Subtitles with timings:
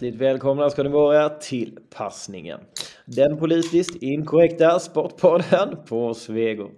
[0.00, 2.60] Hjärtligt välkomna ska ni vara till passningen.
[3.04, 6.70] Den politiskt inkorrekta sportpodden på Svegot.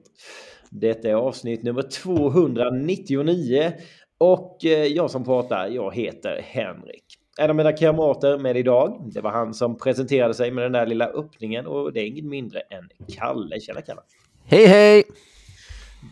[0.71, 3.72] Detta är avsnitt nummer 299
[4.18, 7.04] och eh, jag som pratar, jag heter Henrik.
[7.39, 10.86] En av mina kamrater med idag, det var han som presenterade sig med den där
[10.86, 13.61] lilla öppningen och det är inget mindre än Kalle.
[13.61, 14.00] Tjena Kalle!
[14.45, 15.03] Hej hej!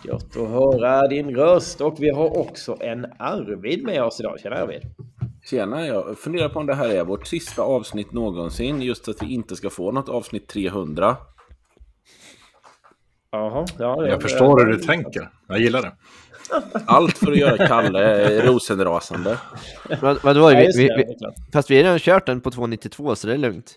[0.04, 4.40] Gött att höra din röst och vi har också en Arvid med oss idag.
[4.40, 4.82] Tjena Arvid!
[5.44, 9.32] Tjena, jag funderar på om det här är vårt sista avsnitt någonsin, just att vi
[9.32, 11.16] inte ska få något avsnitt 300.
[13.32, 15.30] Jaha, ja, jag förstår hur du tänker.
[15.48, 15.92] Jag gillar det.
[16.86, 19.38] Allt för att göra Kalle rosenrasande.
[20.00, 21.16] Vad, vadå, vi, vi, vi,
[21.52, 23.74] fast vi har redan kört den på 292 så det är lugnt.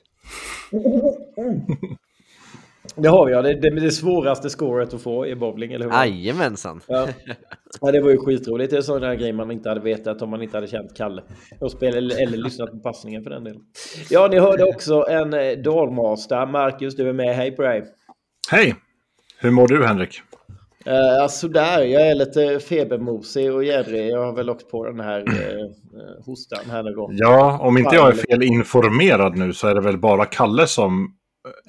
[2.95, 5.91] Det har vi ja, det, det, det svåraste scoret att få i bowling, eller hur?
[5.93, 6.81] Jajamensan.
[6.87, 7.07] Ja.
[7.81, 8.71] ja, det var ju skitroligt.
[8.71, 11.23] Det är sådana grejer man inte hade vetat om man inte hade känt Kalle.
[11.59, 13.61] Och spel, eller, eller lyssnat på passningen för den delen.
[14.09, 16.45] Ja, ni hörde också en eh, Dalmaster.
[16.45, 17.35] Marcus, du är med.
[17.35, 17.83] Hej på dig!
[18.51, 18.75] Hej!
[19.39, 20.21] Hur mår du Henrik?
[20.87, 24.09] Uh, sådär, jag är lite febermosig och jädrig.
[24.09, 27.09] Jag har väl åkt på den här uh, hostan här nu då.
[27.11, 31.15] Ja, om inte jag är fel informerad nu så är det väl bara Kalle som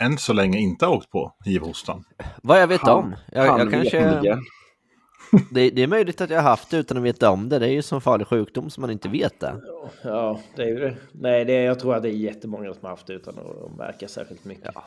[0.00, 2.04] än så länge inte har åkt på hiv-hostan.
[2.42, 3.14] Vad jag vet han, om.
[3.32, 4.38] Jag, jag kanske...
[5.50, 7.58] Det, det, är möjligt att jag har haft det utan att veta om det.
[7.58, 9.54] Det är ju som farlig sjukdom som man inte vet det.
[10.02, 10.96] Ja, det är ju det.
[11.12, 14.08] Nej, det, jag tror att det är jättemånga som har haft det utan att märka
[14.08, 14.70] särskilt mycket.
[14.74, 14.84] Ja.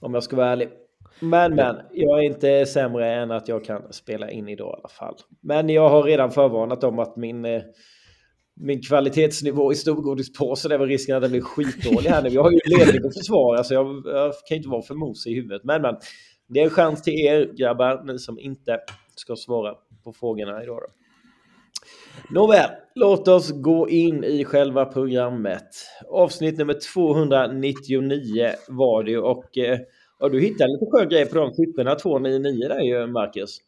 [0.00, 0.68] Om jag ska vara ärlig.
[1.20, 4.88] Men, men, jag är inte sämre än att jag kan spela in idag i alla
[4.88, 5.14] fall.
[5.40, 7.62] Men jag har redan förvarnat om att min, eh,
[8.60, 10.68] min kvalitetsnivå i storgodispåsen.
[10.68, 12.28] det var risken att den blir skitdålig här nu.
[12.28, 15.32] Jag har ju ledning att försvara så alltså jag, jag kan inte vara för mosig
[15.32, 15.64] i huvudet.
[15.64, 15.96] Men, men,
[16.48, 18.78] det är en chans till er grabbar, ni som inte
[19.16, 19.74] ska svara
[20.04, 20.80] på frågorna idag.
[20.80, 20.88] Då.
[22.40, 25.68] Nåväl, låt oss gå in i själva programmet.
[26.08, 29.78] Avsnitt nummer 299 var det och eh,
[30.20, 33.58] och du hittade lite skön grej på de siffrorna 299 där ju, Marcus.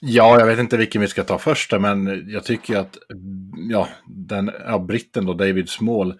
[0.00, 2.98] Ja, jag vet inte vilken vi ska ta först, men jag tycker att
[3.70, 6.14] ja, den, ja, britten då, David Small,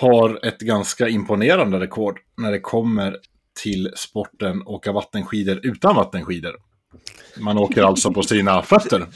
[0.00, 3.16] har ett ganska imponerande rekord när det kommer
[3.62, 6.54] till sporten åka vattenskidor utan vattenskidor.
[7.38, 9.00] Man åker alltså på sina fötter.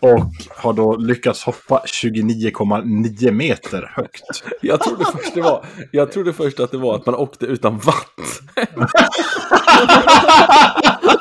[0.00, 0.26] och
[0.56, 4.44] har då lyckats hoppa 29,9 meter högt.
[4.60, 7.78] Jag trodde, först det var, jag trodde först att det var att man åkte utan
[7.78, 8.24] vatten.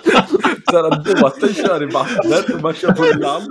[0.72, 3.46] Såhär båten kör i vattnet och man kör på land.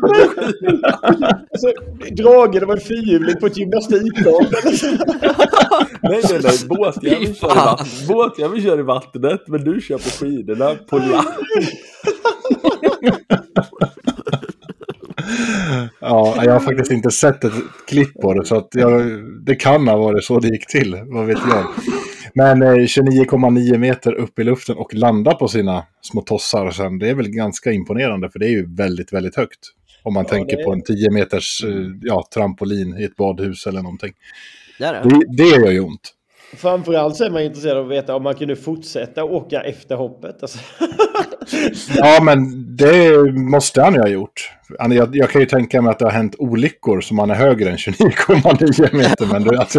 [1.50, 1.72] alltså,
[2.10, 4.46] dragen en fyrhjuling på ett gymnastikbad.
[6.02, 6.58] nej, nej, nej.
[6.68, 8.08] Båtjäveln kör, i vattnet.
[8.08, 11.28] Båtjäveln kör i vattnet, men du kör på skidorna på land.
[16.00, 17.52] ja, jag har faktiskt inte sett ett
[17.86, 19.02] klipp på det, så att jag,
[19.46, 20.96] det kan ha varit så det gick till.
[21.06, 21.64] Vad vet jag.
[22.38, 27.08] Men eh, 29,9 meter upp i luften och landa på sina små tossar sen, det
[27.08, 29.58] är väl ganska imponerande, för det är ju väldigt, väldigt högt.
[30.02, 30.64] Om man ja, tänker är...
[30.64, 31.70] på en 10 meters eh,
[32.02, 34.12] ja, trampolin i ett badhus eller någonting.
[34.78, 35.36] Det, det.
[35.36, 36.14] det gör ju ont.
[36.56, 40.42] Framförallt så är man intresserad av att veta om man kunde fortsätta åka efter hoppet.
[40.42, 40.58] Alltså.
[41.96, 44.52] ja, men det måste han ju ha gjort.
[44.78, 47.34] Alltså, jag, jag, kan ju tänka mig att det har hänt olyckor som man är
[47.34, 49.26] högre än 29,9 meter.
[49.26, 49.76] Men du, att,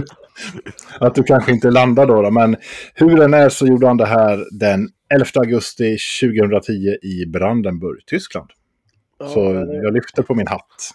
[1.00, 2.32] att du kanske inte landar då, då.
[2.32, 2.56] Men
[2.94, 8.50] hur den är så gjorde han det här den 11 augusti 2010 i Brandenburg, Tyskland.
[9.28, 9.76] Så det...
[9.76, 10.92] jag lyfter på min hatt.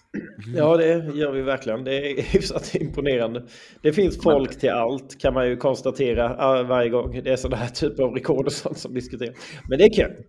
[0.56, 1.84] Ja, det gör vi verkligen.
[1.84, 3.44] Det är hyfsat imponerande.
[3.82, 7.20] Det finns folk till allt kan man ju konstatera varje gång.
[7.24, 9.36] Det är sådana här typer av rekord och sånt som diskuteras.
[9.68, 10.24] Men det är kul.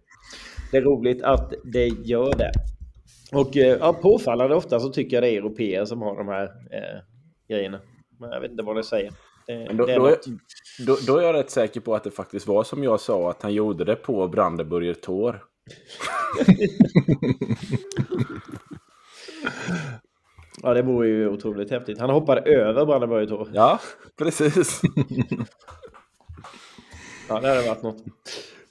[0.71, 2.51] Det är roligt att det gör det.
[3.31, 6.43] Och eh, ja, påfallande ofta så tycker jag det är europeer som har de här
[6.43, 7.01] eh,
[7.49, 7.79] grejerna.
[8.19, 9.11] Men jag vet inte vad det säger.
[9.47, 10.17] Det, då, det då, är,
[10.87, 13.41] då, då, är jag rätt säker på att det faktiskt var som jag sa, att
[13.41, 15.43] han gjorde det på Brandenburger Tor.
[20.63, 21.99] Ja, det vore ju otroligt häftigt.
[21.99, 23.49] Han hoppade över Brandenburg Tor.
[23.53, 23.79] Ja,
[24.17, 24.81] precis.
[27.29, 28.03] ja, det hade varit något.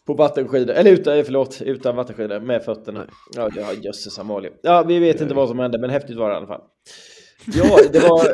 [0.06, 3.06] På vattenskidor, eller utan, förlåt, utan vattenskidor med fötterna.
[3.36, 4.50] Ja, ja jösses Amalia.
[4.62, 6.62] Ja, vi vet inte vad som hände, men häftigt var det i alla fall.
[7.46, 8.26] Ja, det var...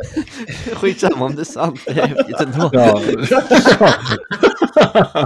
[0.75, 2.69] Skitsamma om det är sant, det är häftigt ändå.
[2.73, 3.01] Ja.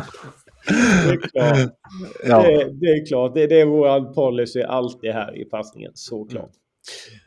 [0.67, 0.73] Det
[1.11, 1.69] är klart.
[2.25, 2.41] Ja.
[2.41, 3.33] Det, det, är klart.
[3.35, 6.51] Det, det är vår policy alltid här i passningen, såklart.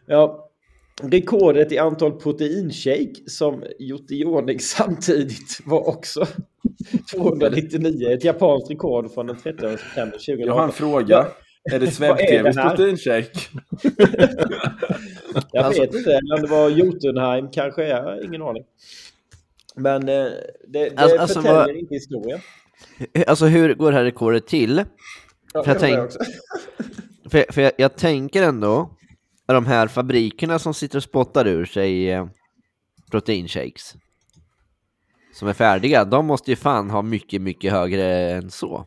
[0.07, 0.51] Ja,
[1.03, 6.27] rekordet i antal proteinshake som gjort i ordning samtidigt var också
[7.15, 8.09] 299.
[8.11, 10.47] Ett japanskt rekord från den 30 september 2018.
[10.47, 11.07] Jag har en fråga.
[11.09, 11.27] Ja.
[11.75, 13.41] Är det Sveb-TVs proteinshake?
[15.53, 15.83] Jag alltså...
[15.83, 18.65] vet inte, eller om det var Jotunheim kanske, jag har ingen aning.
[19.77, 20.33] Men eh, det,
[20.69, 21.77] det alltså, alltså förtäljer vad...
[21.77, 22.41] inte historien.
[23.27, 24.85] Alltså hur går det här rekordet till?
[25.53, 26.11] Ja, för jag, tänk...
[27.31, 28.91] för, för jag, jag, tänker ändå,
[29.47, 32.27] de här fabrikerna som sitter och spottar ur sig eh,
[33.11, 33.95] proteinshakes
[35.39, 38.87] som är färdiga, de måste ju fan ha mycket, mycket högre än så.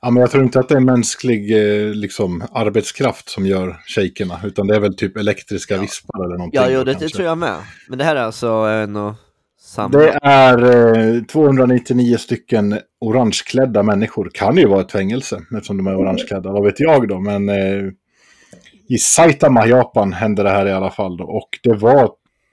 [0.00, 4.40] Ja, men jag tror inte att det är mänsklig eh, liksom, arbetskraft som gör shakerna,
[4.44, 5.80] utan det är väl typ elektriska ja.
[5.80, 6.60] vispar eller någonting.
[6.60, 7.56] Ja, jo, det, det, tror jag med.
[7.88, 9.14] Men det här är alltså en och
[9.66, 9.98] samma?
[9.98, 10.58] Det är
[11.16, 14.30] eh, 299 stycken orangeklädda människor.
[14.34, 17.20] Kan ju vara ett fängelse eftersom de är orangeklädda, vad vet jag då.
[17.20, 17.82] Men eh,
[18.88, 21.16] i Saitama, Japan, hände det här i alla fall.
[21.16, 21.24] Då.
[21.24, 22.10] Och det var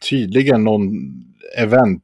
[0.10, 0.92] tydligen någon
[1.57, 2.04] event,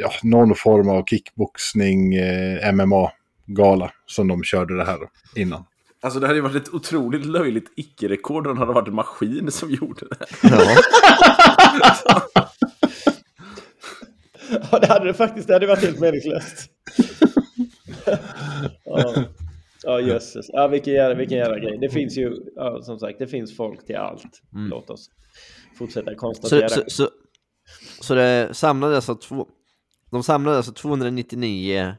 [0.00, 4.98] ja, någon form av kickboxning, eh, MMA-gala som de körde det här
[5.36, 5.64] innan.
[6.02, 9.50] Alltså det hade ju varit ett otroligt löjligt icke-rekord om det hade varit en maskin
[9.50, 10.26] som gjorde det.
[10.42, 10.76] Ja.
[14.72, 15.48] ja, det hade det faktiskt.
[15.48, 16.70] Det hade varit helt meningslöst.
[18.84, 19.24] ja.
[19.82, 20.46] Ja, jösses.
[20.52, 21.78] Ja, vilken jävla, vilken jävla grej.
[21.80, 24.42] Det finns ju, ja, som sagt, det finns folk till allt.
[24.54, 24.68] Mm.
[24.70, 25.10] Låt oss
[25.78, 26.68] fortsätta konstatera.
[26.68, 27.10] Så, så, så,
[28.00, 29.46] så det samlades alltså två,
[30.10, 31.94] de samlade alltså 299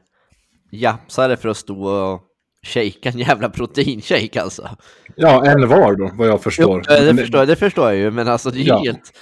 [0.72, 2.20] japsare för att stå och
[2.62, 4.68] shaka en jävla proteinshake alltså.
[5.16, 6.82] Ja, en var då, vad jag förstår.
[6.88, 8.78] Jo, det, förstår, det förstår jag ju, men alltså det är ja.
[8.78, 9.12] helt...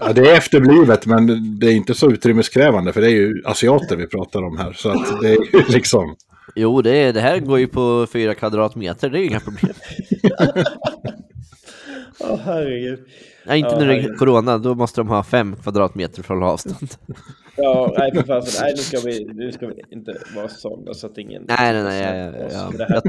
[0.00, 1.26] Ja, det är efterblivet, men
[1.58, 4.72] det är inte så utrymmeskrävande, för det är ju asiater vi pratar om här.
[4.72, 6.16] Så att det är ju liksom...
[6.54, 9.74] Jo, det, är, det här går ju på fyra kvadratmeter, det är ju inga problem.
[12.20, 13.00] Åh, oh, herregud.
[13.46, 16.90] Nej, inte ja, när det är corona, då måste de ha fem kvadratmeter från avstånd.
[17.56, 21.06] Ja, nej för fan, nej, nu ska, vi, nu ska vi inte vara sådana så
[21.06, 21.44] att ingen...
[21.48, 23.02] Nej, nej, nej, ja, ja,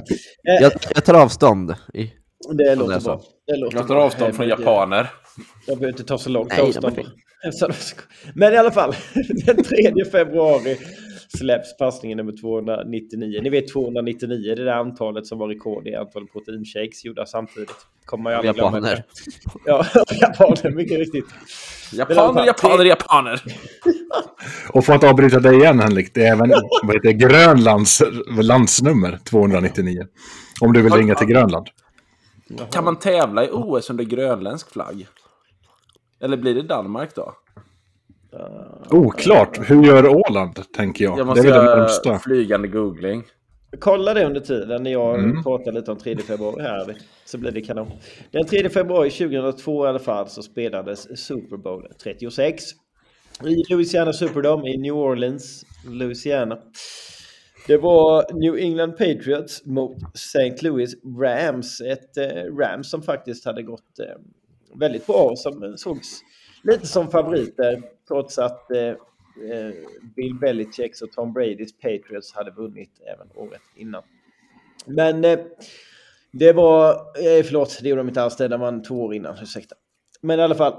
[0.43, 1.75] jag, jag, jag, tar avstånd.
[1.93, 2.13] I,
[2.53, 3.21] det låter bra.
[3.47, 5.09] Det låter jag tar avstånd från japaner.
[5.65, 6.99] Jag behöver inte ta så långt avstånd.
[8.33, 8.95] Men i alla fall,
[9.45, 10.77] den 3 februari
[11.37, 13.39] släpps passningen nummer 299.
[13.43, 17.75] Ni vet 299, det där antalet som var rekord i antalet proteinshakes gjorda samtidigt.
[18.05, 18.77] Kommer ju aldrig glömma.
[18.77, 19.03] Japaner.
[19.65, 19.85] Ja,
[20.21, 21.25] japaner, mycket riktigt.
[21.91, 23.43] Japaner, japaner, japaner.
[24.69, 26.53] Och för att avbryta dig igen Henrik, det är även
[26.83, 28.03] vad heter, Grönlands
[28.41, 30.05] landsnummer 299.
[30.61, 31.67] Om du vill ringa till Grönland.
[32.71, 35.07] Kan man tävla i OS under grönländsk flagg?
[36.23, 37.33] Eller blir det Danmark då?
[38.89, 39.69] Oklart.
[39.69, 41.19] Hur gör Åland, tänker jag.
[41.19, 43.23] Jag måste det är väl göra flygande googling.
[43.79, 45.43] Kolla det under tiden när jag mm.
[45.43, 46.95] pratar lite om 3 februari här.
[47.25, 47.91] Så blir det kanon.
[48.31, 52.63] Den 3 februari 2002 i alla fall så spelades Super Bowl 36.
[53.45, 56.57] I Louisiana Superdome i New Orleans, Louisiana.
[57.67, 60.55] Det var New England Patriots mot St.
[60.61, 61.81] Louis Rams.
[61.81, 64.05] Ett eh, Rams som faktiskt hade gått eh,
[64.79, 65.35] väldigt bra.
[65.35, 66.21] Som sågs
[66.63, 68.87] lite som favoriter trots att eh,
[69.51, 69.73] eh
[70.15, 74.03] Bill Belichicks och Tom Bradys Patriots hade vunnit även året innan.
[74.85, 75.39] Men eh,
[76.31, 79.37] det var, eh, förlåt, det gjorde de inte alls det, det var två år innan,
[79.41, 79.75] ursäkta.
[80.21, 80.73] Men i alla fall,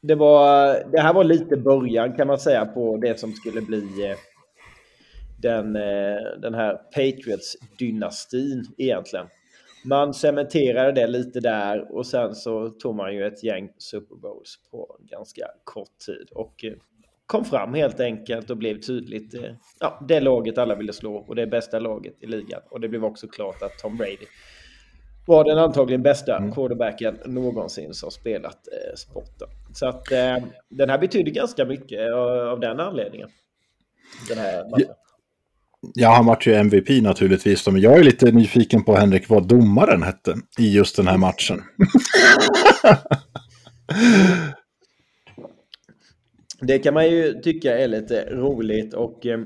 [0.00, 3.78] det, var, det här var lite början kan man säga på det som skulle bli
[3.78, 4.16] eh,
[5.42, 9.26] den, eh, den här Patriots-dynastin egentligen.
[9.88, 14.58] Man cementerade det lite där och sen så tog man ju ett gäng Super Bowls
[14.70, 16.72] på ganska kort tid och eh,
[17.26, 21.36] kom fram helt enkelt och blev tydligt eh, ja, det laget alla ville slå och
[21.36, 22.60] det bästa laget i ligan.
[22.70, 24.26] Och det blev också klart att Tom Brady
[25.26, 26.52] var den antagligen bästa mm.
[26.52, 29.48] quarterbacken någonsin som spelat eh, sporten.
[29.74, 30.36] Så att eh,
[30.68, 33.28] den här betyder ganska mycket av, av den anledningen.
[34.28, 34.94] Den här matchen.
[35.94, 37.66] Ja, han var ju MVP naturligtvis.
[37.66, 41.62] Men jag är lite nyfiken på Henrik vad domaren hette i just den här matchen.
[46.60, 49.40] det kan man ju tycka är lite roligt och eh,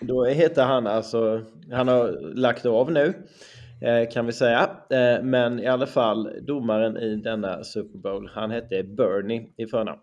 [0.00, 3.14] då heter han alltså, han har lagt av nu
[3.82, 4.70] eh, kan vi säga.
[4.90, 10.00] Eh, men i alla fall domaren i denna Super Bowl, han hette Bernie i förnamn.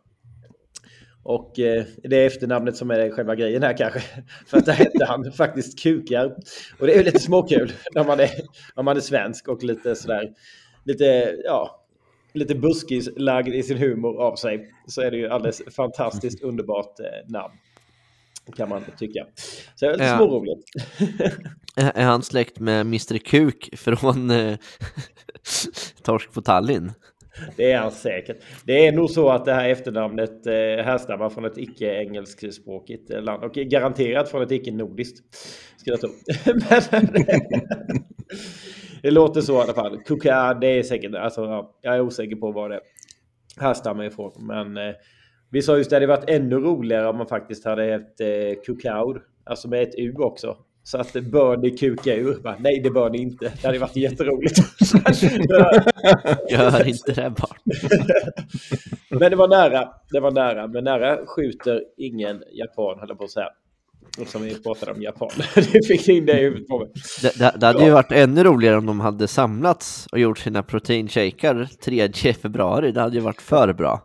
[1.23, 4.01] Och eh, det är efternamnet som är själva grejen här kanske.
[4.47, 6.35] För att där hette han faktiskt Kukar.
[6.79, 8.29] Och det är ju lite småkul när man är,
[8.75, 10.29] när man är svensk och lite sådär,
[10.85, 11.85] lite, ja,
[12.33, 14.71] lite buskislagd i sin humor av sig.
[14.87, 17.53] Så är det ju alldeles fantastiskt underbart eh, namn.
[18.57, 19.25] Kan man tycka.
[19.75, 20.17] Så det är lite ja.
[20.17, 20.61] småroligt.
[21.95, 24.57] är han släkt med Mr Kuk från eh,
[26.03, 26.91] Torsk på Tallinn?
[27.57, 28.37] Det är han säkert.
[28.65, 30.53] Det är nog så att det här efternamnet eh,
[30.85, 35.23] härstammar från ett icke-engelskspråkigt eh, land och garanterat från ett icke-nordiskt.
[35.77, 36.09] Skulle jag tro.
[39.03, 39.99] Eh, det låter så i alla fall.
[40.05, 42.79] Kuka, det är säkert, alltså, ja, jag är osäker på vad det
[43.57, 44.31] härstammar ifrån.
[44.39, 44.93] Men eh,
[45.51, 48.61] vi sa just det, det hade varit ännu roligare om man faktiskt hade hett eh,
[48.65, 50.57] Kukaud, alltså med ett U också.
[50.83, 52.39] Så att bör ni kuka ur?
[52.43, 53.51] Bara, Nej, det bör ni inte.
[53.61, 54.57] Det hade varit jätteroligt.
[56.49, 57.55] Gör inte det bara.
[59.19, 59.89] Men det var nära.
[60.11, 60.67] Det var nära.
[60.67, 63.49] Men nära skjuter ingen japan, höll jag på att säga.
[64.25, 65.29] Som vi pratade om Japan.
[65.55, 66.87] det fick in det i huvudet på mig.
[67.21, 67.85] Det, det, det hade ja.
[67.85, 71.67] ju varit ännu roligare om de hade samlats och gjort sina proteinshakar
[72.11, 72.91] 3 februari.
[72.91, 74.01] Det hade ju varit för bra.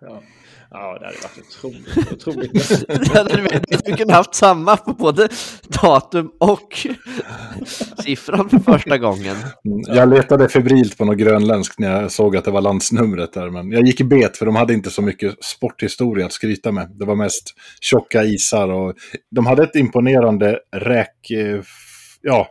[0.00, 0.22] Ja.
[0.70, 2.12] Ja, det hade varit otroligt.
[2.12, 2.86] otroligt.
[2.88, 5.28] det hade vi, vi kunde haft samma på både
[5.82, 6.86] datum och
[8.04, 9.36] siffran för första gången.
[9.64, 13.50] Mm, jag letade febrilt på något grönländskt när jag såg att det var landsnumret där,
[13.50, 16.90] men jag gick i bet för de hade inte så mycket sporthistoria att skryta med.
[16.98, 18.94] Det var mest tjocka isar och
[19.30, 21.30] de hade ett imponerande räk...
[21.30, 21.62] Eh,
[22.22, 22.48] ja,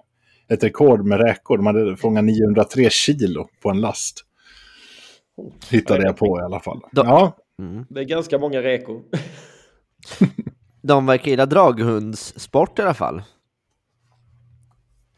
[0.50, 1.58] ett rekord med räkor.
[1.58, 4.24] De hade fångat 903 kilo på en last.
[5.70, 6.82] Hittade jag på i alla fall.
[6.92, 7.86] Ja, Mm.
[7.90, 9.04] Det är ganska många rekor.
[10.82, 13.24] De verkar gilla draghundssport i alla fall.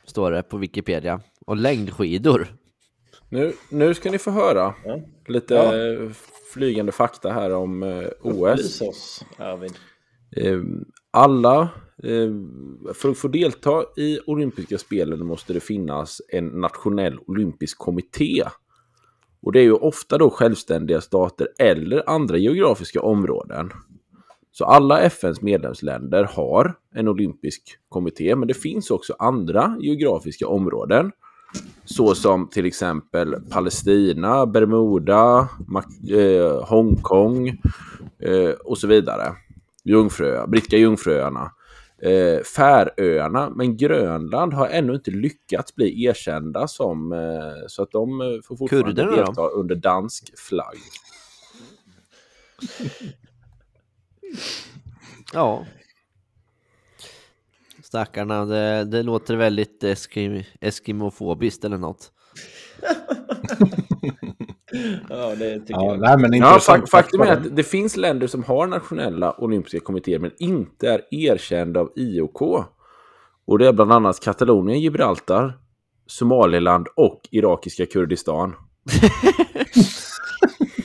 [0.05, 1.21] Står det på Wikipedia.
[1.45, 2.47] Och längdskidor.
[3.29, 4.99] Nu, nu ska ni få höra ja.
[5.27, 6.09] lite ja.
[6.53, 8.81] flygande fakta här om eh, OS.
[8.81, 9.25] Oss,
[10.35, 10.59] eh,
[11.11, 11.61] Alla,
[12.03, 12.31] eh,
[12.93, 18.43] för att få delta i olympiska spelen måste det finnas en nationell olympisk kommitté
[19.41, 23.71] och det är ju ofta då självständiga stater eller andra geografiska områden.
[24.51, 31.11] Så alla FNs medlemsländer har en olympisk kommitté, men det finns också andra geografiska områden.
[31.85, 35.49] Så som till exempel Palestina, Bermuda,
[36.11, 37.47] eh, Hongkong
[38.19, 39.35] eh, och så vidare.
[39.83, 41.51] Jungfrö, Brittiska Jungfruöarna
[42.01, 48.21] eh, Färöarna, men Grönland har ännu inte lyckats bli erkända som eh, så att de
[48.21, 49.47] eh, får fortfarande Kurderna, delta då?
[49.49, 50.77] under dansk flagg.
[55.33, 55.65] ja.
[57.83, 62.11] Stackarna, det, det låter väldigt eskim, eskimofobiskt eller något.
[65.09, 65.99] ja, det tycker ja, jag.
[65.99, 66.59] Nej, men ja,
[66.91, 71.79] faktum är att det finns länder som har nationella olympiska kommittéer men inte är erkända
[71.79, 72.41] av IOK.
[73.45, 75.57] Och det är bland annat Katalonien, Gibraltar,
[76.05, 78.55] Somaliland och irakiska Kurdistan.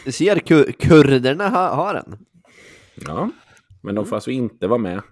[0.04, 2.18] du ser, kur kurderna har en.
[2.94, 3.30] Ja,
[3.80, 5.02] men de får alltså inte vara med.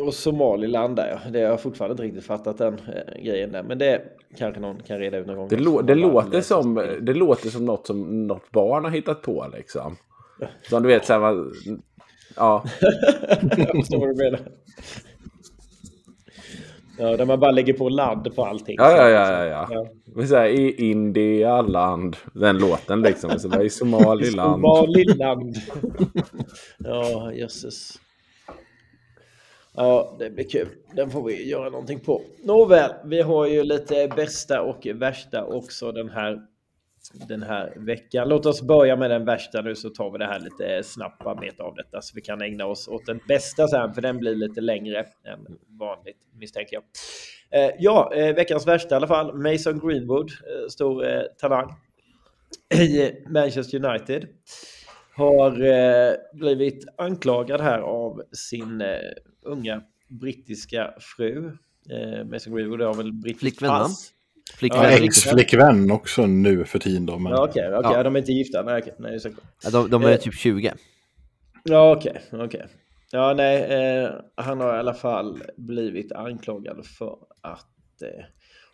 [0.00, 1.30] Och Somaliland där ja.
[1.30, 3.62] Det har jag fortfarande inte riktigt fattat den eh, grejen där.
[3.62, 4.02] Men det
[4.36, 5.48] kanske någon kan reda ut någon gång.
[5.48, 9.46] Det, lå det låter, som, det låter som något som något barn har hittat på
[9.56, 9.96] liksom.
[10.68, 11.52] Som du vet så här, man,
[12.36, 12.64] ja.
[13.56, 14.40] jag förstår vad du menar.
[16.98, 18.76] Ja, där man bara lägger på ladd på allting.
[18.78, 19.32] Ja, ja, ja.
[19.32, 19.68] ja, ja.
[20.16, 20.26] ja.
[20.26, 23.38] Så här, I India-land, den låten liksom.
[23.38, 24.62] Så där, I Somaliland.
[24.62, 25.56] Somaliland.
[26.78, 28.00] ja, jösses.
[29.76, 30.68] Ja, det blir kul.
[30.92, 32.22] Den får vi göra någonting på.
[32.44, 36.42] Nåväl, vi har ju lite bästa och värsta också den här,
[37.28, 38.28] den här veckan.
[38.28, 41.60] Låt oss börja med den värsta nu så tar vi det här lite snabbt bet
[41.60, 44.60] av detta så vi kan ägna oss åt den bästa sen för den blir lite
[44.60, 46.84] längre än vanligt misstänker jag.
[47.62, 49.34] Eh, ja, eh, veckans värsta i alla fall.
[49.38, 51.04] Mason Greenwood, eh, stor
[51.38, 51.74] talang
[52.74, 54.28] i Manchester United
[55.16, 58.98] har eh, blivit anklagad här av sin eh,
[59.44, 61.46] unga brittiska fru.
[61.90, 64.12] Eh, Mason Greenwood har väl brittisk Flickvän, pass.
[64.54, 64.82] Flickvän.
[64.82, 67.18] Ja, Ex-flickvän också nu för tiden då.
[67.18, 67.32] Men...
[67.32, 67.92] Ja, okej, okay, okay.
[67.92, 68.02] ja.
[68.02, 68.62] de är inte gifta.
[68.62, 68.92] Nej, okay.
[68.98, 69.20] nej,
[69.64, 70.72] ja, de, de är eh, typ 20.
[71.64, 72.66] Ja, okej, okay, okej.
[73.10, 78.24] Ja, nej, eh, han har i alla fall blivit anklagad för att eh,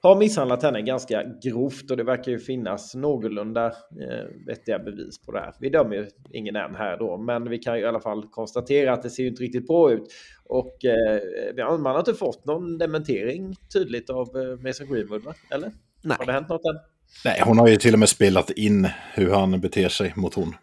[0.03, 5.33] har misshandlat henne ganska grovt och det verkar ju finnas någorlunda eh, vettiga bevis på
[5.33, 5.55] det här.
[5.61, 8.93] Vi dömer ju ingen än här då, men vi kan ju i alla fall konstatera
[8.93, 10.05] att det ser ju inte riktigt bra ut.
[10.45, 15.35] Och eh, man har inte fått någon dementering tydligt av eh, Mason Greenwood, va?
[15.51, 15.73] eller?
[16.03, 16.17] Nej.
[16.19, 16.81] Har det hänt något än?
[17.25, 20.55] Nej, hon har ju till och med spelat in hur han beter sig mot hon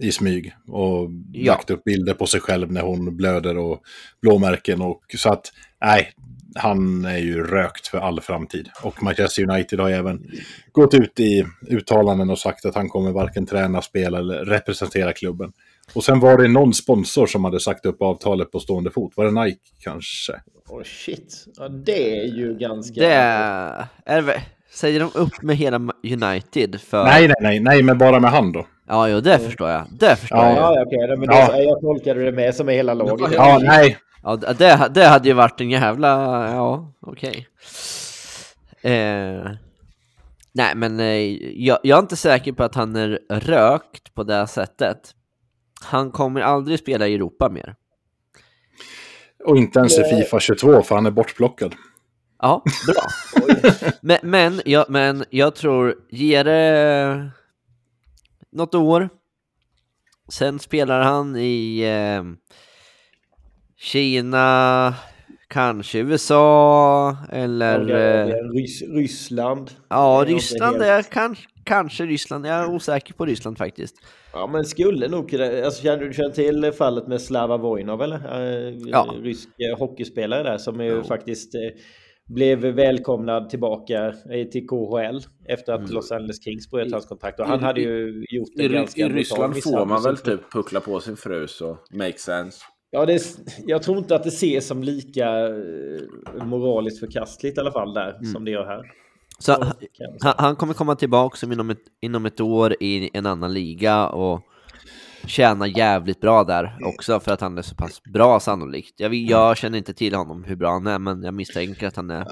[0.00, 1.52] i smyg och ja.
[1.52, 3.82] lagt upp bilder på sig själv när hon blöder och
[4.22, 6.12] blåmärken och så att nej,
[6.54, 8.68] han är ju rökt för all framtid.
[8.82, 10.30] Och Manchester United har även
[10.72, 15.52] gått ut i uttalanden och sagt att han kommer varken träna, spela eller representera klubben.
[15.94, 19.12] Och sen var det någon sponsor som hade sagt upp avtalet på stående fot.
[19.16, 20.32] Var det Nike kanske?
[20.68, 21.44] Oh shit.
[21.56, 23.00] Ja, det är ju ganska...
[23.00, 23.86] Det är...
[24.04, 27.04] är Säger de upp med hela United för...
[27.04, 28.66] Nej, nej, nej, nej, men bara med han då.
[28.88, 29.86] Ja, jo, det förstår jag.
[29.90, 30.56] Det förstår ja, jag.
[30.56, 31.16] Ja, okej, okay.
[31.16, 31.56] men det, ja.
[31.56, 33.32] jag tolkade det med som är hela laget.
[33.34, 33.98] Ja, nej.
[34.22, 36.08] Ja, det, det hade ju varit en jävla...
[36.52, 37.48] Ja, okej.
[38.80, 38.92] Okay.
[38.92, 39.52] Eh,
[40.54, 41.06] Nej, men eh,
[41.64, 45.14] jag, jag, är inte säker på att han är rökt på det sättet.
[45.84, 47.74] Han kommer aldrig spela i Europa mer.
[49.44, 51.74] Och inte ens i Fifa 22, för han är bortplockad.
[52.38, 53.02] Ja, bra.
[54.00, 57.30] men, men, jag, men jag tror, ge det
[58.52, 59.08] något år.
[60.28, 62.22] Sen spelar han i eh,
[63.82, 64.94] Kina,
[65.48, 67.88] kanske USA eller...
[67.88, 69.70] Ja, Rys Ryssland.
[69.88, 72.46] Ja, Ryssland är kanske, kanske Ryssland.
[72.46, 73.96] Jag är osäker på Ryssland faktiskt.
[74.32, 78.20] Ja, men skulle nog alltså, känner du känner till fallet med Slava Vojnov eller?
[78.86, 79.14] Ja.
[79.22, 81.60] Rysk eh, hockeyspelare där som ju faktiskt eh,
[82.34, 84.14] blev välkomnad tillbaka
[84.52, 85.92] till KHL efter att mm.
[85.92, 87.40] Los Angeles Kings bröt hans kontrakt.
[87.40, 90.52] Och han I, hade ju gjort en i, ganska I Ryssland får man väl typ
[90.52, 92.64] puckla på sin fru så make sense.
[92.94, 93.22] Ja, det är,
[93.66, 98.10] jag tror inte att det ses som lika eh, moraliskt förkastligt i alla fall där
[98.10, 98.32] mm.
[98.32, 98.92] som det gör här.
[99.38, 99.72] Så
[100.20, 104.40] han, han, kommer komma tillbaka inom ett, inom ett år i en annan liga och
[105.26, 108.94] tjäna jävligt bra där också för att han är så pass bra sannolikt.
[108.96, 112.10] Jag, jag känner inte till honom hur bra han är, men jag misstänker att han
[112.10, 112.26] är...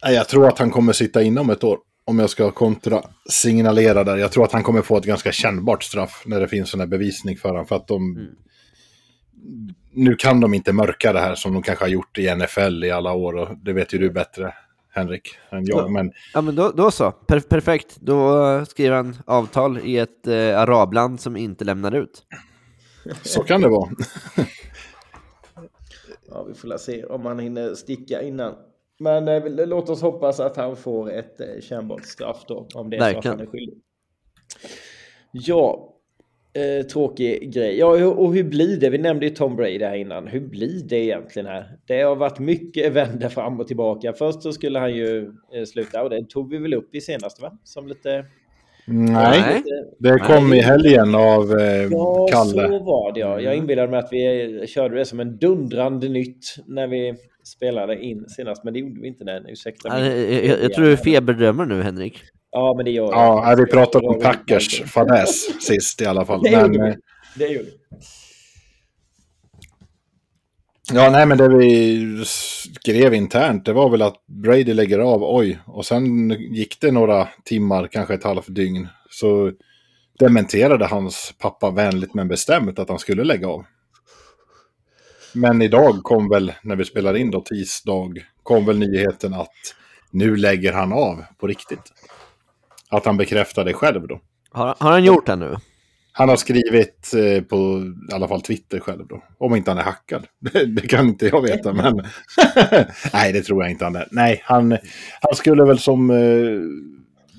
[0.00, 1.78] Ja, jag tror att han kommer sitta inom ett år.
[2.04, 4.16] Om jag ska kontra signalera där.
[4.16, 6.86] Jag tror att han kommer få ett ganska kännbart straff när det finns sån här
[6.86, 7.66] bevisning för honom.
[7.66, 8.16] För att de...
[8.16, 8.34] Mm.
[9.98, 12.90] Nu kan de inte mörka det här som de kanske har gjort i NFL i
[12.90, 14.54] alla år och det vet ju du bättre
[14.90, 15.90] Henrik, än jag.
[15.90, 16.12] Men...
[16.34, 17.10] Ja, men då, då så.
[17.10, 17.96] Per perfekt.
[18.00, 22.22] Då skriver han avtal i ett eh, arabland som inte lämnar ut.
[23.22, 23.90] Så kan det vara.
[26.28, 28.54] ja, vi får se om han hinner sticka innan.
[28.98, 32.96] Men eh, låt oss hoppas att han får ett eh, kännbart straff då, om det
[32.96, 33.22] är Verkligen.
[33.22, 33.78] så att han är skyldig.
[35.32, 35.94] Ja,
[36.58, 37.78] eh, tråkig grej.
[37.78, 38.90] Ja, och hur blir det?
[38.90, 40.26] Vi nämnde ju Tom Brady här innan.
[40.26, 41.78] Hur blir det egentligen här?
[41.86, 44.12] Det har varit mycket vänder fram och tillbaka.
[44.12, 47.42] Först så skulle han ju eh, sluta och det tog vi väl upp i senaste
[47.42, 47.58] va?
[47.64, 48.24] Som lite...
[48.90, 49.62] Nej,
[49.98, 50.58] det kom Nej.
[50.58, 52.62] i helgen av eh, ja, Kalle.
[52.62, 53.40] Ja, så var det ja.
[53.40, 53.58] Jag mm.
[53.58, 58.64] inbillade mig att vi körde det som en dundrande nytt när vi spelade in senast,
[58.64, 59.24] men det gjorde vi inte.
[59.24, 59.88] Nej, ursäkta.
[59.88, 62.18] Ja, jag, jag, jag tror du feberdrömmer nu, Henrik.
[62.50, 66.42] Ja, men det gör Ja, vi pratade om Packers fadäs sist i alla fall.
[66.42, 66.96] Det gjorde vi.
[67.44, 67.78] Det gjorde vi.
[70.92, 75.58] Ja, nej, men det vi skrev internt, det var väl att Brady lägger av, oj,
[75.66, 79.52] och sen gick det några timmar, kanske ett halvt dygn, så
[80.18, 83.64] dementerade hans pappa vänligt men bestämt att han skulle lägga av.
[85.32, 89.74] Men idag kom väl, när vi spelar in då, tisdag, kom väl nyheten att
[90.10, 91.92] nu lägger han av på riktigt.
[92.88, 94.20] Att han bekräftar det själv då.
[94.50, 95.56] Har, har han gjort det nu?
[96.12, 97.56] Han har skrivit eh, på
[98.10, 99.22] i alla fall Twitter själv då.
[99.38, 100.26] Om inte han är hackad.
[100.38, 102.02] Det, det kan inte jag veta, men...
[103.12, 104.08] Nej, det tror jag inte han är.
[104.10, 104.78] Nej, han,
[105.20, 106.16] han skulle väl som eh,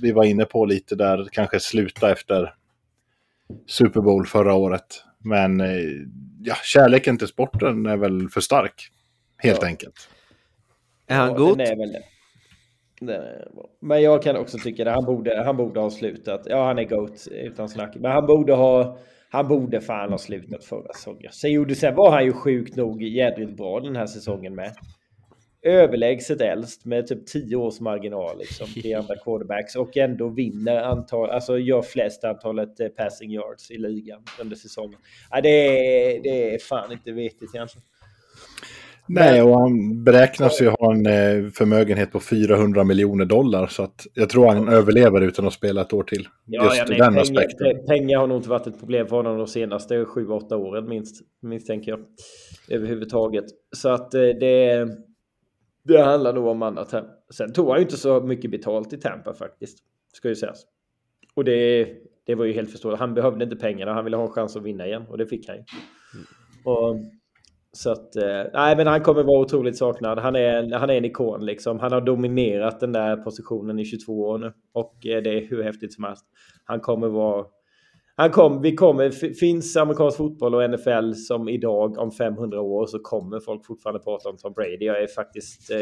[0.02, 2.54] vi var inne på lite där, kanske sluta efter
[3.68, 5.04] Super Bowl förra året.
[5.24, 5.68] Men eh,
[6.42, 8.90] ja, kärleken till sporten är väl för stark,
[9.38, 9.68] helt ja.
[9.68, 10.10] enkelt.
[11.08, 11.62] Är han ja, god?
[13.80, 16.42] Men jag kan också tycka att han borde, han borde ha slutat.
[16.46, 17.96] Ja, han är GOAT utan snack.
[17.96, 18.98] Men han borde ha...
[19.32, 21.32] Han borde fan ha slutat förra säsongen.
[21.32, 24.72] Sen, gjorde, sen var han ju sjukt nog jädrigt bra den här säsongen med.
[25.62, 31.30] Överlägset äldst med typ 10 års marginal liksom till andra quarterbacks och ändå vinner antal,
[31.30, 35.00] alltså gör flest antalet eh, passing yards i ligan under säsongen.
[35.32, 37.84] Ja, det, är, det är fan inte vetigt egentligen.
[39.12, 43.68] Nej, och han beräknas ju ha en eh, förmögenhet på 400 miljoner dollar.
[43.68, 46.28] Så att jag tror han överlever utan att spela ett år till.
[46.46, 47.86] Ja, just ja, nej, den pengar, aspekten.
[47.88, 51.92] Pengar har nog inte varit ett problem för honom de senaste 7-8 åren minst, misstänker
[51.92, 52.00] jag.
[52.70, 53.46] Överhuvudtaget.
[53.72, 54.88] Så att eh, det,
[55.84, 57.04] det handlar nog om annat här.
[57.34, 59.78] Sen tog han ju inte så mycket betalt i Tampa faktiskt.
[60.14, 60.64] Ska ju sägas.
[61.36, 61.88] Och det,
[62.26, 63.00] det var ju helt förståeligt.
[63.00, 63.94] Han behövde inte pengarna.
[63.94, 65.64] Han ville ha en chans att vinna igen och det fick han ju.
[66.64, 66.96] Och
[67.72, 70.20] så att, eh, nej men han kommer vara otroligt saknad.
[70.20, 71.80] Han är, han är en ikon liksom.
[71.80, 74.54] Han har dominerat den där positionen i 22 år nu.
[74.74, 76.26] Och eh, det är hur häftigt som helst.
[76.66, 77.46] Han kommer vara...
[78.16, 83.00] Han kom, vi kommer, finns amerikansk fotboll och NFL som idag om 500 år så
[83.00, 84.86] kommer folk fortfarande prata om Tom Brady.
[84.86, 85.78] Jag är faktiskt eh,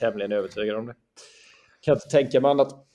[0.00, 0.94] tämligen övertygad om det.
[1.80, 2.86] Kan inte tänka mig annat.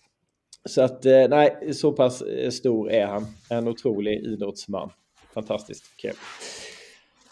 [0.69, 3.25] Så att eh, nej, så pass eh, stor är han.
[3.49, 4.89] En otrolig idrottsman.
[5.33, 6.13] Fantastiskt kul.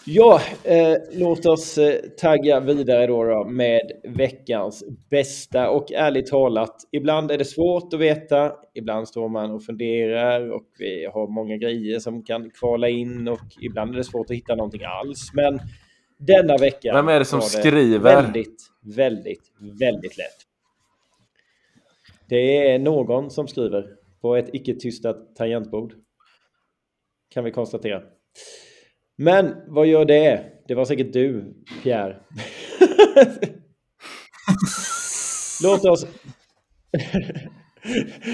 [0.05, 5.69] Ja, eh, låt oss eh, tagga vidare då, då, med veckans bästa.
[5.69, 8.51] Och ärligt talat, ibland är det svårt att veta.
[8.73, 13.39] Ibland står man och funderar och vi har många grejer som kan kvala in och
[13.61, 15.31] ibland är det svårt att hitta någonting alls.
[15.33, 15.59] Men
[16.17, 17.99] denna vecka Vem är det som skriver?
[17.99, 18.63] Väldigt,
[18.95, 20.37] väldigt, väldigt lätt.
[22.29, 23.87] Det är någon som skriver
[24.21, 25.93] på ett icke-tystat tangentbord.
[27.29, 28.01] Kan vi konstatera.
[29.17, 30.43] Men vad gör det?
[30.67, 32.17] Det var säkert du, Pierre.
[35.63, 36.07] Låt oss...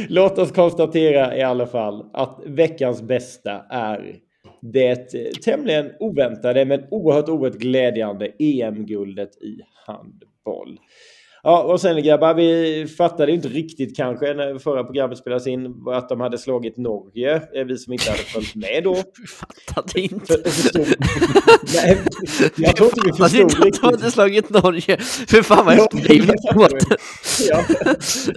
[0.10, 4.16] Låt oss konstatera i alla fall att veckans bästa är
[4.62, 5.10] det
[5.44, 10.80] tämligen oväntade men oerhört, oerhört glädjande EM-guldet i handboll.
[11.44, 16.10] Ja, och sen grabbar, vi fattade inte riktigt kanske när förra programmet spelades in att
[16.10, 17.42] de hade slagit Norge.
[17.66, 18.94] Vi som inte hade följt med då.
[19.20, 20.50] Vi fattade inte.
[20.50, 20.80] För,
[21.76, 21.98] Nej,
[22.58, 23.84] jag tror inte vi förstod inte riktigt.
[23.84, 24.98] att de hade slagit Norge.
[25.28, 26.34] För fan vad efterblivna
[27.50, 27.64] ja,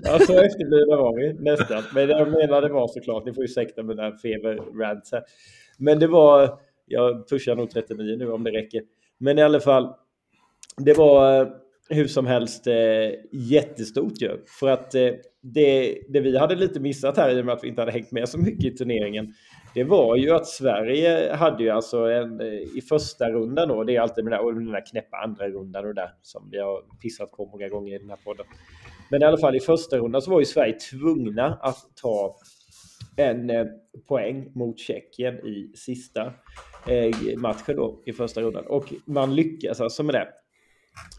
[0.03, 1.83] ja, så efterblivna var vi nästan.
[1.95, 5.23] Men det jag menade var såklart, ni får ursäkta mina feber-rants här.
[5.79, 8.83] Men det var, jag pushar nog 39 nu om det räcker.
[9.19, 9.95] Men i alla fall,
[10.77, 11.53] det var
[11.93, 12.75] hur som helst eh,
[13.33, 14.45] jättestort ju.
[14.61, 15.11] För att eh,
[15.43, 18.13] det, det vi hade lite missat här i och med att vi inte hade hängt
[18.13, 19.35] med så mycket i turneringen.
[19.75, 23.97] Det var ju att Sverige hade ju alltså en, eh, i första rundan då, det
[23.97, 26.83] är alltid med den, där, den där knäppa andra rundan och där som vi har
[27.03, 28.47] pissat på många gånger i den här podden.
[29.11, 32.37] Men i alla fall i första rundan så var ju Sverige tvungna att ta
[33.17, 33.67] en eh,
[34.09, 36.33] poäng mot Tjeckien i sista
[36.89, 38.67] eh, matchen då i första rundan.
[38.67, 40.29] Och man lyckas alltså med det.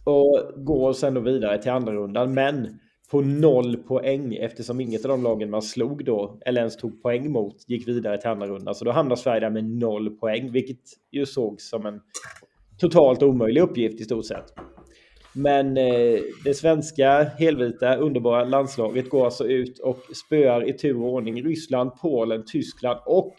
[0.03, 2.33] Och går sen då vidare till andra rundan.
[2.33, 2.79] Men
[3.11, 7.31] på noll poäng eftersom inget av de lagen man slog då eller ens tog poäng
[7.31, 8.75] mot gick vidare till andra rundan.
[8.75, 10.79] Så då hamnar Sverige där med noll poäng, vilket
[11.11, 12.01] ju sågs som en
[12.79, 14.53] totalt omöjlig uppgift i stort sett.
[15.35, 21.13] Men eh, det svenska helvita underbara landslaget går alltså ut och spöar i tur och
[21.13, 23.33] ordning Ryssland, Polen, Tyskland och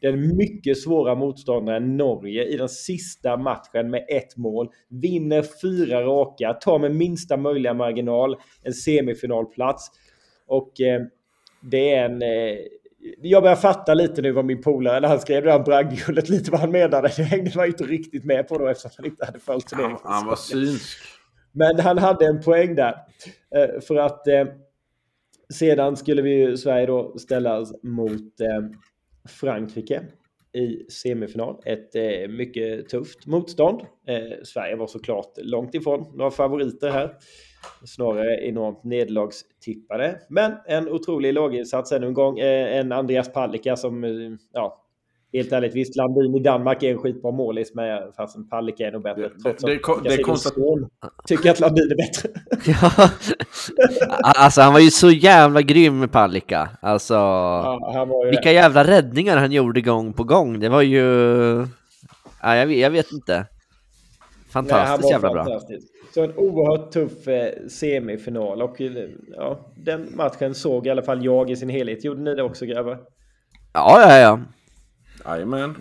[0.00, 4.68] den mycket svåra motståndaren Norge i den sista matchen med ett mål.
[4.88, 9.90] Vinner fyra raka, tar med minsta möjliga marginal en semifinalplats.
[10.46, 11.02] Och eh,
[11.60, 12.22] det är en...
[12.22, 12.58] Eh,
[13.22, 16.50] jag börjar fatta lite nu vad min polare, när han skrev det här bragdguldet, lite
[16.50, 17.12] vad han menade.
[17.16, 19.98] Det hängde man inte riktigt med på då eftersom han inte hade följt turneringen.
[20.04, 20.98] Ja, han var synsk.
[21.52, 22.94] Men han hade en poäng där.
[23.54, 24.44] Eh, för att eh,
[25.54, 28.78] sedan skulle vi ju Sverige då ställas mot eh,
[29.28, 30.02] Frankrike
[30.52, 31.56] i semifinal.
[31.64, 33.80] Ett eh, mycket tufft motstånd.
[34.06, 37.14] Eh, Sverige var såklart långt ifrån några favoriter här.
[37.86, 40.20] Snarare enormt nederlagstippade.
[40.28, 42.38] Men en otrolig laginsats ännu en gång.
[42.38, 44.10] Eh, en Andreas Palicka som eh,
[44.52, 44.84] ja,
[45.32, 49.02] Helt ärligt, visst Landin i Danmark är en skitbra målis, men fastän Palicka är nog
[49.02, 49.30] bättre.
[49.42, 50.54] Trots det, det, att det, det konstat...
[51.26, 52.28] tycker att Landin är bättre.
[52.80, 53.10] ja.
[54.22, 56.70] Alltså han var ju så jävla grym Palicka.
[56.82, 58.52] Alltså, ja, vilka det.
[58.52, 60.60] jävla räddningar han gjorde gång på gång.
[60.60, 61.02] Det var ju...
[62.42, 63.46] Ja, jag, vet, jag vet inte.
[64.50, 65.92] Fantastiskt Nej, jävla fantastisk.
[65.92, 65.98] bra.
[66.14, 68.80] Så en oerhört tuff eh, semifinal och
[69.36, 72.04] ja, den matchen såg i alla fall jag i sin helhet.
[72.04, 72.98] Gjorde ni det också grabbar?
[73.72, 74.40] Ja, ja, ja.
[75.24, 75.76] Jajamän.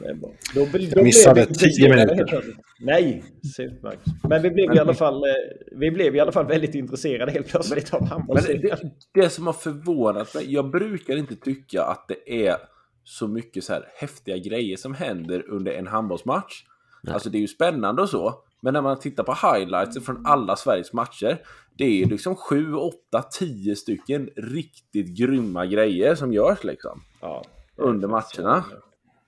[0.55, 2.43] Då, då jag missade tio minuter.
[2.79, 3.23] Nej,
[3.55, 3.99] supermark.
[4.29, 5.29] Men vi blev, i alla fall, eh,
[5.71, 8.37] vi blev i alla fall väldigt intresserade helt plötsligt av handboll.
[8.37, 8.79] Det,
[9.13, 12.57] det som har förvånat mig, jag brukar inte tycka att det är
[13.03, 16.63] så mycket så här häftiga grejer som händer under en handbollsmatch.
[17.03, 17.13] Nej.
[17.13, 18.43] Alltså det är ju spännande och så.
[18.61, 21.41] Men när man tittar på highlights från alla Sveriges matcher.
[21.77, 22.95] Det är liksom 7, 8,
[23.31, 27.01] 10 stycken riktigt grymma grejer som görs liksom.
[27.21, 27.43] Ja,
[27.75, 28.63] under matcherna.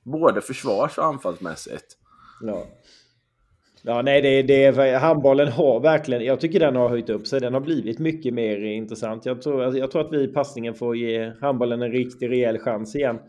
[0.04, 1.98] Både försvars och anfallsmässigt.
[2.42, 2.66] Ja.
[3.82, 7.40] Ja, nej, det, det, handbollen har verkligen, jag tycker den har höjt upp sig.
[7.40, 9.26] Den har blivit mycket mer intressant.
[9.26, 12.60] Jag tror, alltså, jag tror att vi i passningen får ge handbollen en riktig rejäl
[12.60, 13.20] chans igen.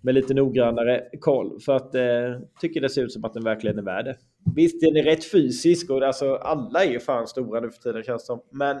[0.00, 1.60] Med lite noggrannare koll.
[1.60, 4.16] För att eh, tycker det ser ut som att den verkligen är värd det.
[4.54, 8.02] Visst, den är rätt fysisk och alltså alla är ju fan stora nu för tiden
[8.02, 8.40] känns det som.
[8.50, 8.76] Men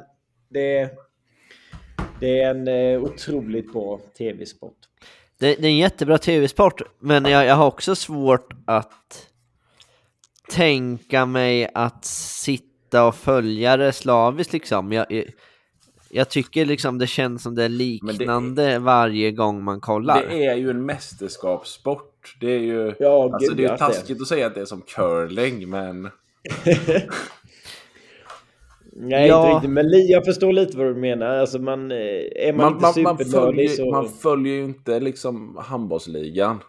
[0.48, 0.90] det,
[2.20, 4.78] det är en eh, otroligt bra tv-sport.
[5.38, 9.28] Det, det, är en jättebra tv-sport, men jag, jag har också svårt att
[10.50, 14.92] tänka mig att sitta och följa det slaviskt liksom.
[14.92, 15.24] Jag, jag,
[16.10, 20.26] jag, tycker liksom det känns som det är liknande det är, varje gång man kollar.
[20.28, 22.36] Det är ju en mästerskapssport.
[22.40, 25.70] Det är ju, ja, alltså, det är taskigt att säga att det är som curling,
[25.70, 26.10] men...
[28.98, 29.46] Nej, ja.
[29.46, 29.70] inte riktigt.
[29.70, 31.26] Men jag förstår lite vad du menar.
[31.26, 33.90] Alltså man, eh, är man, man inte man, man, följer, så...
[33.90, 36.60] man följer ju inte liksom handbollsligan.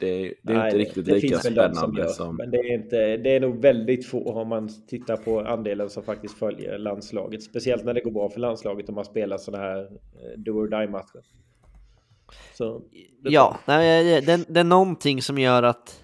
[0.00, 2.14] Det, det är Nej, inte riktigt det lika spännande som...
[2.14, 2.36] som...
[2.36, 6.02] Men det är, inte, det är nog väldigt få om man tittar på andelen som
[6.02, 7.42] faktiskt följer landslaget.
[7.42, 10.68] Speciellt när det går bra för landslaget om man spelar sådana här eh, do or
[10.68, 11.20] die-matcher.
[12.54, 12.82] Så,
[13.22, 16.02] ja, det är någonting som gör att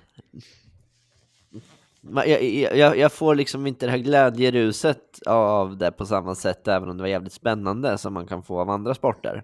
[2.14, 2.42] jag,
[2.76, 6.96] jag, jag, får liksom inte det här glädjeruset av det på samma sätt, även om
[6.96, 9.42] det var jävligt spännande som man kan få av andra sporter.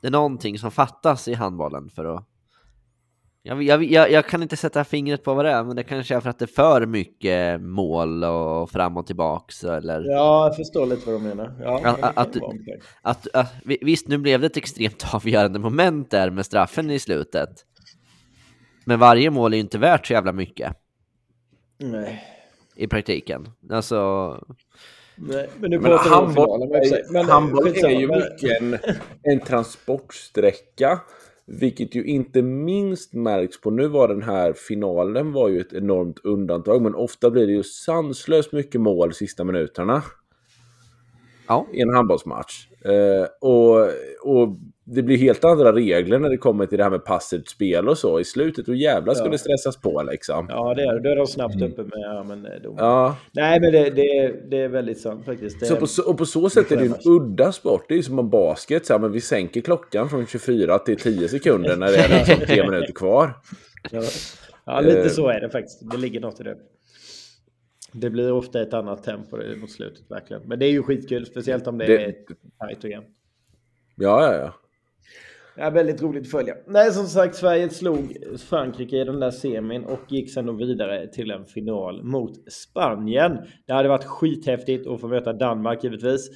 [0.00, 2.26] Det är någonting som fattas i handbollen för att...
[3.42, 6.30] Jag, jag, kan inte sätta fingret på vad det är, men det kanske är för
[6.30, 10.04] att det är för mycket mål och fram och tillbaks eller...
[10.04, 11.56] Ja, jag förstår lite vad du menar.
[11.60, 12.36] Ja, att, att,
[13.02, 17.50] att, att, visst, nu blev det ett extremt avgörande moment där med straffen i slutet.
[18.84, 20.76] Men varje mål är ju inte värt så jävla mycket.
[21.80, 22.24] Nej.
[22.76, 23.48] I praktiken.
[23.70, 24.30] Alltså...
[25.16, 26.68] Nej, men nu men handboll,
[27.10, 28.78] men, handboll är ju mycket en,
[29.22, 31.00] en transportsträcka.
[31.46, 36.18] Vilket ju inte minst märks på, nu var den här finalen var ju ett enormt
[36.24, 40.02] undantag, men ofta blir det ju sanslöst mycket mål sista minuterna.
[41.50, 41.66] Ja.
[41.72, 42.66] I en handbollsmatch.
[42.84, 43.88] Eh, och,
[44.22, 47.88] och det blir helt andra regler när det kommer till det här med passivt spel
[47.88, 48.20] och så.
[48.20, 49.30] I slutet, och jävlar ska ja.
[49.30, 50.46] det stressas på liksom.
[50.48, 51.72] Ja, det är, då är de snabbt mm.
[51.72, 53.16] uppe med ja, men, eh, ja.
[53.32, 55.60] Nej, men det, det, det är väldigt sant faktiskt.
[55.60, 57.84] Det så på, och på så sätt är det en udda sport.
[57.88, 58.86] Det är ju som en basket.
[58.86, 62.46] Så här, men vi sänker klockan från 24 till 10 sekunder när det är liksom
[62.46, 63.32] tre minuter kvar.
[63.90, 64.02] Ja,
[64.64, 65.90] ja lite uh, så är det faktiskt.
[65.90, 66.56] Det ligger något i det.
[67.92, 70.42] Det blir ofta ett annat tempo mot slutet verkligen.
[70.42, 72.14] Men det är ju skitkul, speciellt om det, det är
[72.58, 73.16] tajt och jämnt.
[73.96, 74.54] Ja, ja, ja.
[75.56, 76.54] Ja, väldigt roligt att följa.
[76.66, 78.16] Nej, som sagt, Sverige slog
[78.48, 83.38] Frankrike i den där semin och gick sedan vidare till en final mot Spanien.
[83.66, 86.30] Det hade varit skithäftigt att få möta Danmark givetvis.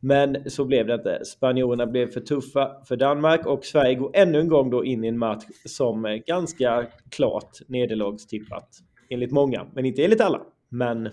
[0.00, 1.24] Men så blev det inte.
[1.24, 5.08] Spanjorerna blev för tuffa för Danmark och Sverige går ännu en gång då in i
[5.08, 8.68] en match som ganska klart nederlagstippat.
[9.10, 10.40] Enligt många, men inte enligt alla.
[10.72, 11.10] Men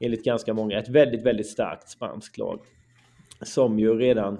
[0.00, 0.78] enligt ganska många.
[0.78, 2.60] Ett väldigt, väldigt starkt spanskt lag.
[3.40, 4.38] Som ju redan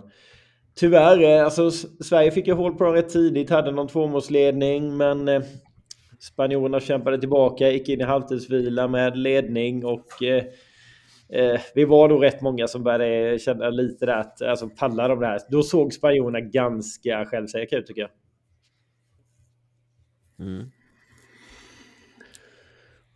[0.75, 1.71] Tyvärr, eh, alltså
[2.05, 5.43] Sverige fick ju hål på dem rätt tidigt, hade någon tvåmålsledning men eh,
[6.21, 10.45] spanjorerna kämpade tillbaka, gick in i halvtidsvila med ledning och eh,
[11.29, 15.21] eh, vi var nog rätt många som började känna lite där att alltså pallar de
[15.21, 15.41] det här?
[15.51, 18.11] Då såg spanjorerna ganska självsäkra ut tycker jag.
[20.47, 20.71] Mm.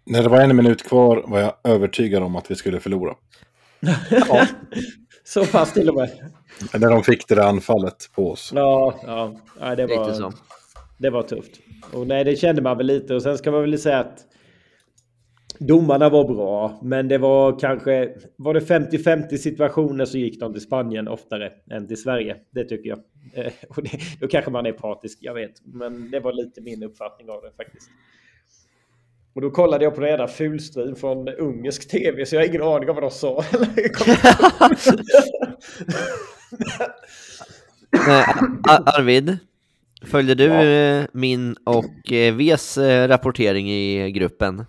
[0.06, 3.14] När det var en minut kvar var jag övertygad om att vi skulle förlora.
[4.10, 4.46] ja,
[5.24, 6.10] så pass till och med.
[6.74, 8.52] När de fick det där anfallet på oss.
[8.54, 9.74] Ja, ja.
[9.74, 10.32] det, var,
[10.98, 11.60] det var tufft.
[11.92, 13.14] Och nej, det kände man väl lite.
[13.14, 14.24] Och sen ska man väl säga att
[15.58, 16.80] domarna var bra.
[16.82, 18.14] Men det var kanske...
[18.36, 22.36] Var det 50-50 situationer så gick de till Spanien oftare än till Sverige.
[22.50, 22.98] Det tycker jag.
[23.34, 23.90] Eh, och det,
[24.20, 25.52] då kanske man är partisk, jag vet.
[25.64, 27.90] Men det var lite min uppfattning av det faktiskt.
[29.36, 32.62] Och då kollade jag på den jävla fulstream från ungersk tv så jag har ingen
[32.62, 33.36] aning om vad de sa.
[38.68, 39.38] Arvid,
[40.02, 40.64] följde du ja.
[40.64, 44.66] Eh, min och eh, Vs eh, rapportering i gruppen?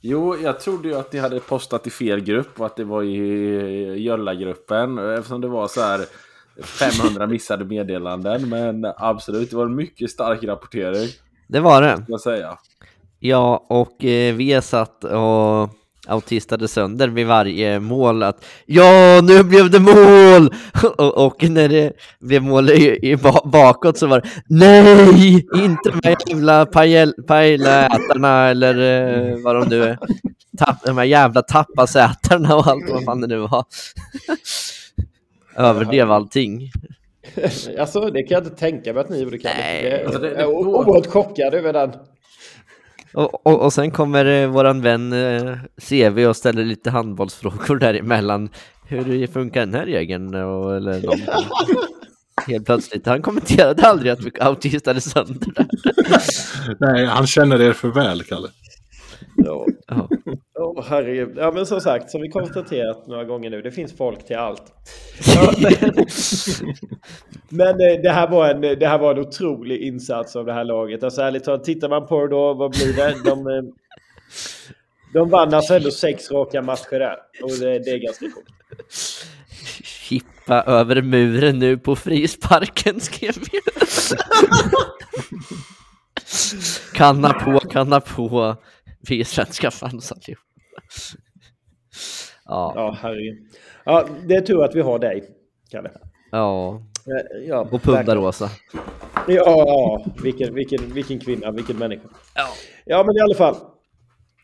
[0.00, 3.02] Jo, jag trodde ju att ni hade postat i fel grupp och att det var
[3.02, 6.00] i Jölla-gruppen eftersom det var så här
[6.62, 8.48] 500 missade meddelanden.
[8.48, 11.08] Men absolut, det var en mycket stark rapportering.
[11.48, 12.04] Det var det.
[12.08, 12.58] Jag säga.
[13.26, 15.70] Ja, och eh, vi satt och
[16.06, 20.54] autistade sönder vid varje mål att ja, nu blev det mål!
[20.98, 26.00] och, och, när det blev mål i, i bakåt så var det nej, inte de
[26.04, 26.66] här jävla
[27.26, 29.98] pajlätarna eller eh, vad de nu är.
[30.58, 33.64] Tapp, de här jävla tappasätarna och allt vad fan det nu var.
[35.56, 36.70] Överdrev allting.
[37.78, 39.38] alltså, det kan jag inte tänka mig att ni gjorde.
[39.44, 39.84] Nej.
[39.84, 41.92] Jag alltså, är oerhört chockad över den.
[43.14, 45.56] Och, och, och, sen kommer eh, våran vän eh,
[45.88, 48.48] CV och ställer lite handbollsfrågor däremellan.
[48.86, 50.34] Hur funkar den här regeln?
[50.34, 51.26] Och, eller någonting.
[52.46, 53.06] Helt plötsligt.
[53.06, 55.66] Han kommenterade aldrig att vi autistade sönder det.
[56.80, 58.48] Nej, han känner er för väl, Kalle.
[59.36, 59.66] Ja.
[60.76, 61.34] Oh, herregud.
[61.36, 64.62] Ja, men som sagt, som vi konstaterat några gånger nu, det finns folk till allt.
[67.48, 70.64] Men, eh, det, här var en, det här var en otrolig insats av det här
[70.64, 71.02] laget.
[71.02, 73.14] Alltså ärligt talat, tittar man på det då, vad blir det?
[73.24, 73.62] De, eh,
[75.12, 77.16] de vann alltså ändå sex raka matcher där.
[77.42, 78.46] Och det, det är ganska coolt.
[80.10, 83.60] Hippa över muren nu på frisparken, skrev vi.
[86.94, 88.56] kanna på, kanna på.
[89.08, 90.53] Vi är svenska fans allihop.
[92.44, 92.72] ja.
[92.76, 93.38] Ja, herregud.
[93.84, 95.24] Ja, det är tur att vi har dig,
[95.70, 95.90] Kalle.
[96.30, 96.82] Ja.
[97.48, 98.50] Ja, och Pundarosa.
[99.28, 100.04] Ja.
[100.22, 102.08] Vilken, vilken, vilken kvinna, vilken människa.
[102.34, 102.46] Ja.
[102.84, 103.56] ja, men i alla fall.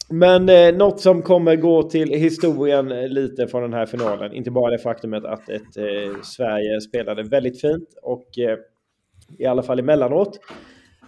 [0.08, 4.32] Men eh, något som kommer gå till historien lite från den här finalen.
[4.32, 8.58] Inte bara det faktumet att ett, eh, Sverige spelade väldigt fint och eh,
[9.38, 10.40] i alla fall emellanåt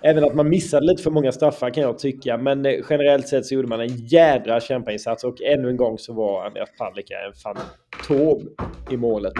[0.04, 2.36] Även att man missade lite för många straffar kan jag tycka.
[2.38, 6.12] Men eh, generellt sett så gjorde man en jädra kämpainsats och ännu en gång så
[6.12, 8.48] var Andreas Palicka en fantom
[8.90, 9.32] i målet.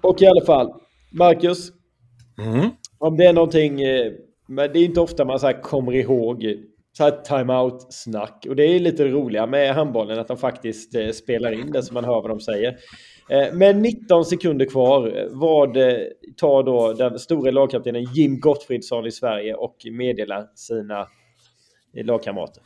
[0.00, 0.72] Och i alla fall,
[1.12, 1.72] Marcus.
[2.38, 2.70] Mm.
[2.98, 4.12] Om det är någonting, eh,
[4.46, 6.44] men det är inte ofta man så kommer ihåg
[6.98, 8.46] så här timeout-snack.
[8.48, 11.94] Och det är lite roliga med handbollen att de faktiskt eh, spelar in det så
[11.94, 12.76] man hör vad de säger.
[13.30, 15.74] Eh, med 19 sekunder kvar vad
[16.36, 21.06] tar då den stora lagkaptenen Jim Gottfridsson i Sverige och meddelar sina
[22.04, 22.62] lagkamrater.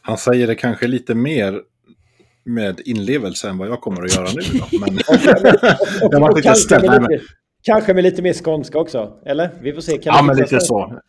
[0.00, 1.60] Han säger det kanske lite mer
[2.44, 4.58] med inlevelse än vad jag kommer att göra nu.
[4.58, 4.78] Då.
[4.78, 4.98] Men...
[6.42, 7.24] kanske, med lite,
[7.62, 9.50] kanske med lite mer skånska också, eller?
[9.60, 9.98] Vi får se.
[9.98, 11.00] Kan ja, men lite så.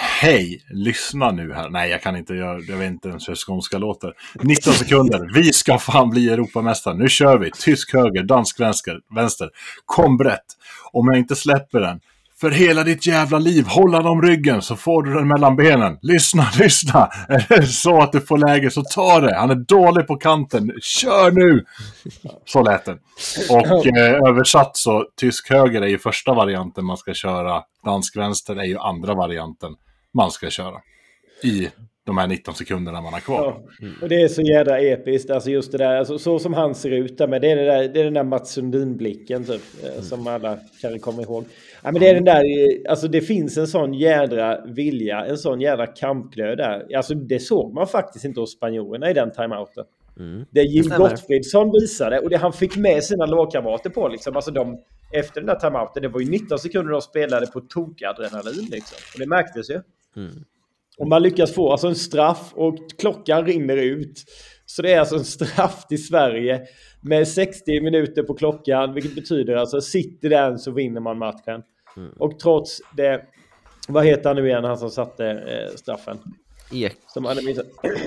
[0.00, 1.70] Hej, lyssna nu här.
[1.70, 4.12] Nej, jag kan inte göra, jag vet inte ens hur skånska låter.
[4.42, 6.94] 19 sekunder, vi ska fan bli Europamästare.
[6.94, 7.50] Nu kör vi.
[7.50, 9.50] Tysk höger, dansk vänster, vänster.
[9.84, 10.44] Kom brett.
[10.92, 12.00] Om jag inte släpper den,
[12.40, 15.98] för hela ditt jävla liv, hålla dem ryggen så får du den mellan benen.
[16.02, 17.08] Lyssna, lyssna!
[17.28, 19.36] Är det så att du får läge så ta det.
[19.36, 20.72] Han är dålig på kanten.
[20.80, 21.64] Kör nu!
[22.44, 22.98] Så lät det.
[23.50, 27.62] Och eh, översatt så, tysk höger är ju första varianten man ska köra.
[27.84, 29.74] Dansk vänster är ju andra varianten
[30.18, 30.80] man ska köra.
[31.42, 31.68] I
[32.08, 33.62] de här 19 sekunderna man har kvar.
[33.80, 33.88] Ja.
[34.02, 36.90] Och det är så jädra episkt, alltså just det där, alltså, så som han ser
[36.90, 39.90] ut där med, det är, det där, det är den där Mats Sundin-blicken typ, eh,
[39.90, 40.02] mm.
[40.02, 41.44] som alla kan komma ihåg.
[41.82, 45.38] Ja, men det är den där, eh, alltså det finns en sån jädra vilja, en
[45.38, 46.96] sån jädra kampglöd där.
[46.96, 49.84] Alltså det såg man faktiskt inte hos spanjorerna i den timeouten.
[50.18, 50.44] Mm.
[50.50, 54.82] Det Jim Gottfridsson visade och det han fick med sina lagkamrater på liksom, alltså de,
[55.12, 58.98] efter den där timeouten, det var ju 19 sekunder de spelade på tokadrenalin liksom.
[59.14, 59.80] Och det märktes ju.
[60.16, 60.44] Mm.
[60.98, 64.24] Och man lyckas få alltså en straff och klockan rinner ut.
[64.66, 66.60] Så det är alltså en straff till Sverige
[67.00, 71.62] med 60 minuter på klockan, vilket betyder alltså sitter den så vinner man matchen.
[71.96, 72.12] Mm.
[72.18, 73.22] Och trots det,
[73.88, 76.18] vad heter han nu igen, han som satte eh, straffen?
[76.72, 76.96] Ek.
[77.06, 77.40] Som hade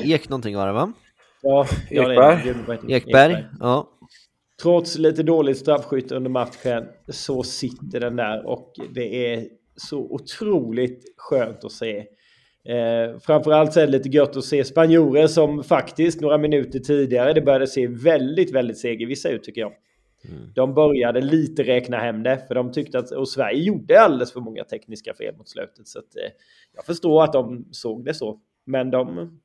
[0.04, 0.94] Ek någonting var det va?
[1.42, 2.50] Ja, Ekberg.
[2.50, 2.94] Ekberg.
[2.94, 3.90] Ekberg, ja.
[4.62, 9.48] Trots lite dåligt straffskytte under matchen så sitter den där och det är
[9.88, 11.98] så otroligt skönt att se.
[12.65, 17.34] Eh, framförallt så är det lite gött att se spanjorer som faktiskt några minuter tidigare,
[17.34, 19.74] det började se väldigt, väldigt segervissa ut tycker jag.
[20.30, 20.52] Mm.
[20.56, 24.39] De började lite räkna hem det, för de tyckte att och Sverige gjorde alldeles för
[24.39, 25.88] många tekniska fel mot slutet.
[25.88, 26.32] Så att, eh,
[26.76, 29.39] jag förstår att de såg det så, men de,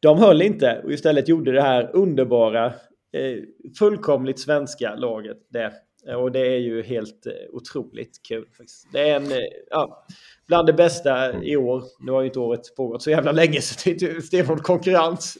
[0.00, 2.66] de höll inte och istället gjorde det här underbara,
[3.12, 3.38] eh,
[3.78, 5.72] fullkomligt svenska laget det.
[6.16, 8.46] Och det är ju helt eh, otroligt kul.
[8.92, 9.38] Det är en, eh,
[9.70, 10.06] ja,
[10.46, 11.82] bland det bästa i år.
[12.00, 15.38] Nu har ju inte året pågått så jävla länge så det är inte stenhård konkurrens.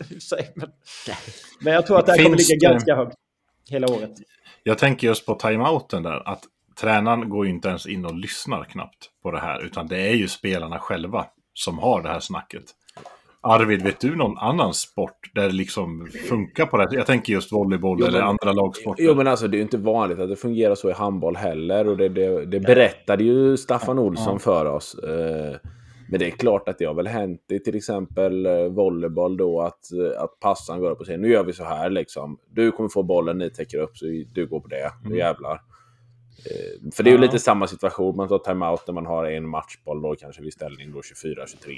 [0.54, 0.68] Men,
[1.60, 3.16] men jag tror att det här kommer ligga ganska högt
[3.70, 4.12] hela året.
[4.62, 6.28] Jag tänker just på timeouten där.
[6.28, 6.44] Att
[6.80, 9.64] tränaren går ju inte ens in och lyssnar knappt på det här.
[9.64, 12.64] Utan det är ju spelarna själva som har det här snacket.
[13.40, 17.52] Arvid, vet du någon annan sport där det liksom funkar på det Jag tänker just
[17.52, 19.04] volleyboll jo, eller andra lagsporter.
[19.04, 21.88] Jo, men alltså det är ju inte vanligt att det fungerar så i handboll heller.
[21.88, 24.38] Och det, det, det berättade ju Staffan Olsson ja.
[24.38, 24.94] för oss.
[24.94, 25.56] Eh,
[26.10, 29.60] men det är klart att det har väl hänt i till exempel eh, volleyboll då
[29.60, 29.80] att,
[30.18, 32.38] att passan går upp och säger nu gör vi så här liksom.
[32.50, 34.92] Du kommer få bollen, ni täcker upp, så du går på det.
[35.02, 35.18] Nu mm.
[35.18, 35.52] jävlar.
[35.52, 38.16] Eh, för det är ju lite samma situation.
[38.16, 41.74] Man tar timeout när man har en matchboll då kanske vid ställning då 24-23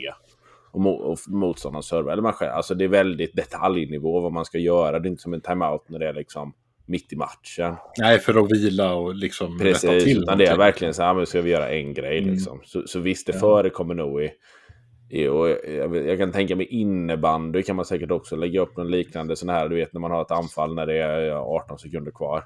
[0.71, 2.13] och, mo och motståndaren servar.
[2.13, 4.99] Eller man själv, alltså det är väldigt detaljnivå vad man ska göra.
[4.99, 6.53] Det är inte som en timeout när det är liksom
[6.87, 7.75] mitt i matchen.
[7.99, 11.15] Nej, för att vila och liksom Precis, rätta till utan det är verkligen så här,
[11.15, 12.31] men ska vi göra en grej mm.
[12.31, 12.61] liksom.
[12.65, 13.41] Så, så visst, det ja.
[13.41, 14.31] förekommer nog i,
[15.11, 18.91] i och jag, jag, kan tänka mig innebandy kan man säkert också lägga upp någon
[18.91, 22.13] liknande sån här, du vet när man har ett anfall när det är 18 sekunder
[22.13, 22.45] kvar.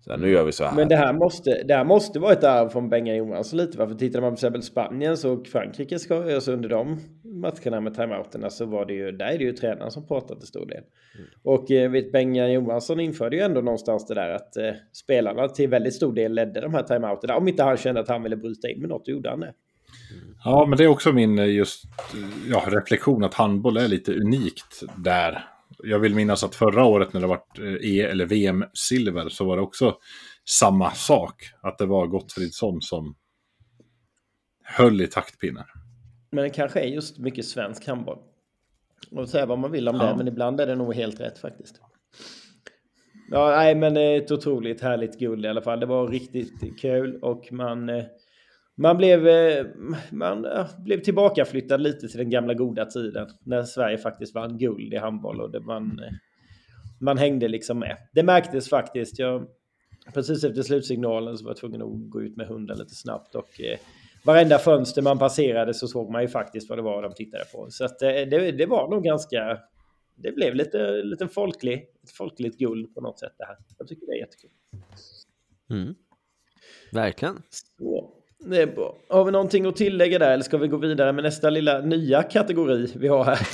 [0.00, 0.76] Så nu gör vi så här.
[0.76, 3.78] Men det här måste, det här måste vara ett arv från Bengan Johansson lite.
[3.78, 8.50] Varför tittar man på exempel Spanien så Frankrike ska, alltså under de matcherna med timeouterna
[8.50, 10.82] så var det ju, där är det ju tränaren som pratar till stor del.
[11.14, 11.26] Mm.
[11.42, 15.68] Och eh, vet, Bengan Johansson införde ju ändå någonstans det där att eh, spelarna till
[15.68, 17.36] väldigt stor del ledde de här timeouterna.
[17.36, 19.52] Om inte han kände att han ville bryta in med något, då gjorde han det.
[20.44, 21.84] Ja, men det är också min eh, just,
[22.50, 25.44] ja, reflektion att handboll är lite unikt där
[25.78, 27.42] jag vill minnas att förra året när det var
[27.82, 29.96] E eller VM-silver så var det också
[30.48, 31.50] samma sak.
[31.60, 33.14] Att det var Gottfridsson som
[34.64, 35.64] höll i taktpinnen.
[36.30, 38.18] Men det kanske är just mycket svensk handboll.
[39.10, 40.06] Och säga vad man vill om ja.
[40.06, 41.80] det, men ibland är det nog helt rätt faktiskt.
[43.30, 45.80] Ja, nej, men ett otroligt härligt guld i alla fall.
[45.80, 48.04] Det var riktigt kul och man eh,
[48.78, 49.66] man blev, eh,
[50.10, 50.46] man
[50.78, 55.40] blev tillbakaflyttad lite till den gamla goda tiden när Sverige faktiskt vann guld i handboll
[55.40, 56.12] och det man, eh,
[57.00, 57.96] man hängde liksom med.
[58.12, 59.18] Det märktes faktiskt.
[59.18, 59.46] Jag
[60.14, 63.60] precis efter slutsignalen så var jag tvungen att gå ut med hunden lite snabbt och
[63.60, 63.78] eh,
[64.24, 67.70] varenda fönster man passerade så såg man ju faktiskt vad det var de tittade på.
[67.70, 69.58] Så att, eh, det, det var nog ganska...
[70.20, 73.56] Det blev lite, lite folklig, ett folkligt guld på något sätt det här.
[73.78, 74.50] Jag tycker det är jättekul.
[75.70, 75.94] Mm.
[76.92, 77.42] Verkligen.
[77.78, 78.94] Så, det är bra.
[79.08, 82.22] Har vi någonting att tillägga där eller ska vi gå vidare med nästa lilla nya
[82.22, 83.38] kategori vi har här?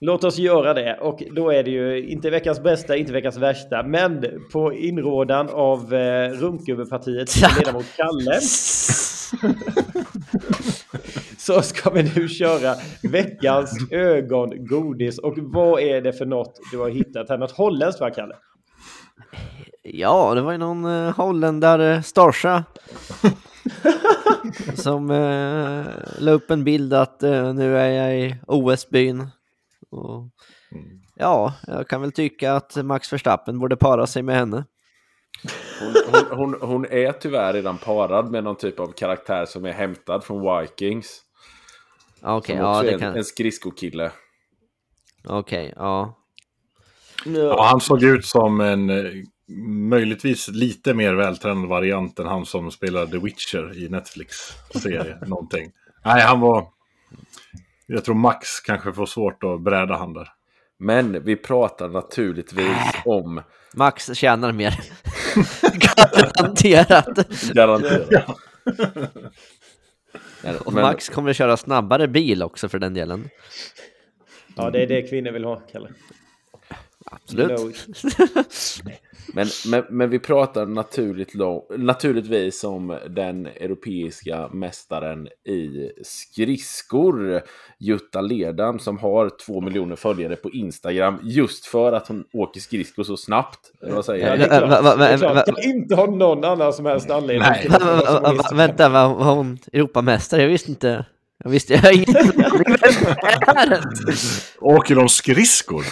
[0.00, 3.82] Låt oss göra det och då är det ju inte veckans bästa, inte veckans värsta,
[3.82, 8.40] men på inrådan av eh, Runkgubbepartiets ledamot Kalle
[11.38, 15.18] så ska vi nu köra veckans ögongodis.
[15.18, 17.38] Och vad är det för något du har hittat här?
[17.38, 18.34] Något holländskt va, Kalle?
[19.86, 22.64] Ja, det var ju någon uh, holländare, Starsa,
[24.74, 25.86] som uh,
[26.18, 29.28] la upp en bild att uh, nu är jag i OS-byn.
[29.90, 30.28] Och,
[31.14, 34.64] ja, jag kan väl tycka att Max Verstappen borde para sig med henne.
[35.80, 39.72] Hon, hon, hon, hon, är tyvärr redan parad med någon typ av karaktär som är
[39.72, 41.20] hämtad från Vikings.
[42.22, 43.16] Okej, okay, ja det en, kan...
[43.16, 44.12] En skridskokille.
[45.24, 46.20] Okej, okay, ja.
[47.24, 49.24] Ja, han såg ut som en eh,
[49.88, 55.18] möjligtvis lite mer vältränad variant än han som spelar The Witcher i Netflix-serie.
[55.26, 55.72] någonting.
[56.04, 56.66] Nej, han var...
[57.86, 60.28] Jag tror Max kanske får svårt att bräda han där.
[60.78, 63.06] Men vi pratar naturligtvis äh.
[63.06, 63.42] om...
[63.74, 64.80] Max tjänar mer.
[65.96, 67.28] Garanterat.
[67.52, 68.08] Garanterat.
[68.10, 68.36] Ja.
[70.64, 73.28] Och Max kommer att köra snabbare bil också för den delen.
[74.56, 75.88] Ja, det är det kvinnor vill ha, Kalle.
[77.10, 77.86] Absolut.
[79.34, 81.32] men, men, men vi pratar naturligt
[81.76, 87.42] naturligtvis om den europeiska mästaren i skridskor,
[87.78, 93.02] Jutta Lerdam, som har två miljoner följare på Instagram just för att hon åker skridskor
[93.02, 93.72] så snabbt.
[93.80, 94.98] Vad säger ja, det är klart.
[94.98, 95.46] Det är klart.
[95.46, 97.48] Kan inte ha någon annan som helst anledning.
[97.48, 97.68] Nej.
[98.54, 100.42] Vänta, var hon Europamästare?
[100.42, 101.04] Jag visste inte.
[101.44, 102.14] Jag visste, jag har ingen
[104.60, 105.84] Åker de skridskor?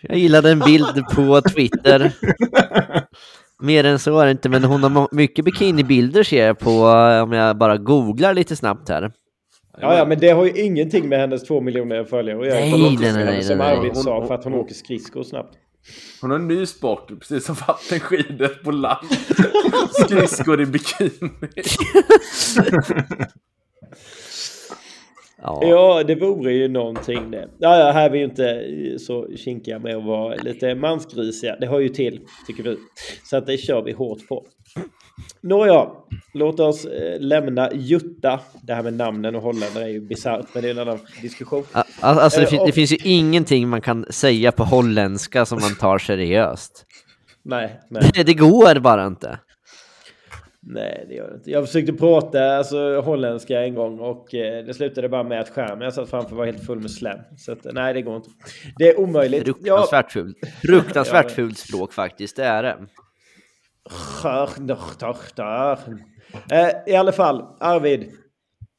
[0.00, 2.12] jag gillade en bild på Twitter.
[3.62, 6.82] Mer än så är det inte, men hon har mycket bikinibilder ser jag på
[7.24, 9.12] om jag bara googlar lite snabbt här.
[9.80, 12.60] Ja, ja, men det har ju ingenting med hennes två miljoner följare att göra.
[12.60, 15.56] Nej, nej, nej, nej, Som Arvid sa, för att hon åker skridskor snabbt.
[16.20, 19.06] Hon har en ny sport, precis som vattenskidor på land.
[19.90, 21.10] Skridskor i bikini.
[25.42, 25.60] ja.
[25.62, 27.48] ja, det vore ju någonting det.
[27.58, 28.64] Ja, ja, här är vi ju inte
[28.98, 31.56] så kinkiga med att vara lite mansgrisiga.
[31.56, 32.76] Det hör ju till, tycker vi.
[33.24, 34.44] Så att det kör vi hårt på.
[35.40, 35.90] Nåja,
[36.34, 38.40] låt oss eh, lämna Jutta.
[38.62, 41.64] Det här med namnen och holländare är ju bisarrt, men det är en annan diskussion.
[42.00, 45.98] Alltså, det, fin det finns ju ingenting man kan säga på holländska som man tar
[45.98, 46.86] seriöst.
[47.42, 48.10] Nej, nej.
[48.26, 49.38] Det, går bara inte.
[50.62, 51.50] Nej, det gör det inte.
[51.50, 55.80] Jag försökte prata alltså, holländska en gång och eh, det slutade bara med att skärmen
[55.80, 57.18] jag satt framför var helt full med slem.
[57.38, 58.30] Så att, nej, det går inte.
[58.78, 59.44] Det är omöjligt.
[59.44, 60.22] Fruktansvärt ja.
[60.22, 60.36] fult.
[60.66, 62.76] Fruktansvärt fult språk faktiskt, det är det.
[66.52, 68.10] Eh, I alla fall, Arvid.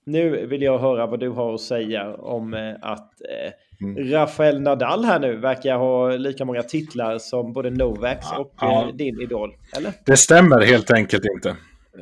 [0.05, 4.11] Nu vill jag höra vad du har att säga om eh, att eh, mm.
[4.11, 8.91] Rafael Nadal här nu verkar ha lika många titlar som både Novaks och ja.
[8.93, 9.53] din idol.
[9.77, 9.93] Eller?
[10.05, 11.55] Det stämmer helt enkelt inte.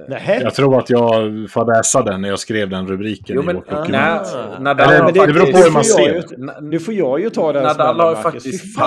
[0.07, 0.41] Nähe.
[0.41, 4.27] Jag tror att jag fadäsade när jag skrev den rubriken jo, men, i vårt dokument.
[4.35, 4.59] Ah.
[4.59, 6.61] Nadal Eller, det, det beror på hur man ser.
[6.61, 8.77] Nu får jag ju ta den Nadal har faktiskt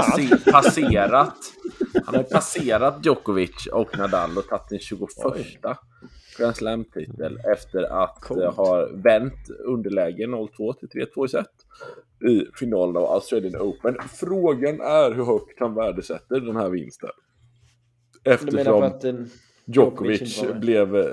[0.52, 1.34] passerat
[2.04, 5.08] han har passerat Djokovic och Nadal och tagit sin 21
[6.38, 8.56] Grand Slam-titel efter att Coolt.
[8.56, 10.48] ha vänt underläge 0-2
[10.78, 11.46] till 3-2 i set
[12.30, 13.96] i finalen av Australian Open.
[14.20, 17.10] Frågan är hur högt han värdesätter den här vinsten.
[18.24, 19.30] Eftersom att en...
[19.64, 21.04] Djokovic blev eh,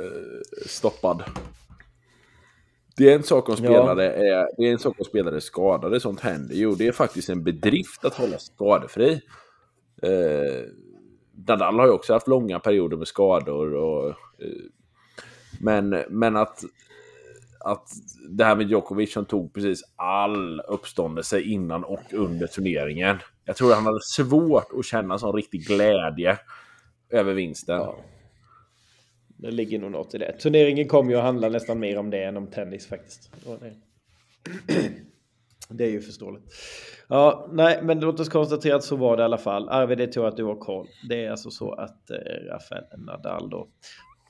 [0.65, 1.23] stoppad.
[2.97, 6.19] Det är en sak om spelare är, det är en sak om spelare skadade, sånt
[6.19, 6.75] händer ju.
[6.75, 9.21] Det är faktiskt en bedrift att hålla skadefri.
[10.01, 10.63] Eh,
[11.47, 13.73] Nadal har ju också haft långa perioder med skador.
[13.73, 14.15] Och, eh,
[15.61, 16.63] men, men att,
[17.59, 17.87] att
[18.29, 23.17] det här med Djokovic som tog precis all uppståndelse innan och under turneringen.
[23.45, 26.37] Jag tror han hade svårt att känna sån riktig glädje
[27.09, 27.77] över vinsten.
[27.77, 27.95] Ja.
[29.41, 30.33] Det ligger nog något i det.
[30.33, 33.31] Turneringen kommer ju att handla nästan mer om det än om tennis faktiskt.
[35.69, 36.43] Det är ju förståeligt.
[37.07, 39.69] Ja, nej, men låt oss konstatera att så var det i alla fall.
[39.69, 40.87] Arvid, det tror att du har koll.
[41.09, 42.15] Det är alltså så att eh,
[42.51, 43.67] Rafael Nadal då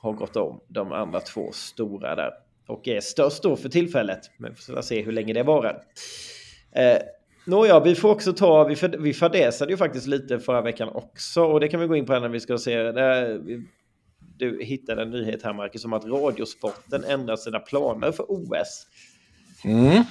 [0.02, 2.30] har gått om de andra två stora där.
[2.66, 4.20] och är störst då för tillfället.
[4.38, 5.82] Men vi får se hur länge det varar.
[6.72, 6.98] Eh,
[7.46, 11.44] Nåja, vi får också ta, vi, för, vi fadäsade ju faktiskt lite förra veckan också
[11.44, 12.76] och det kan vi gå in på när vi ska se.
[12.76, 13.40] Där,
[14.40, 18.86] du hittade en nyhet här Marcus om att Radiosporten ändrar sina planer för OS.
[19.64, 20.04] Mm.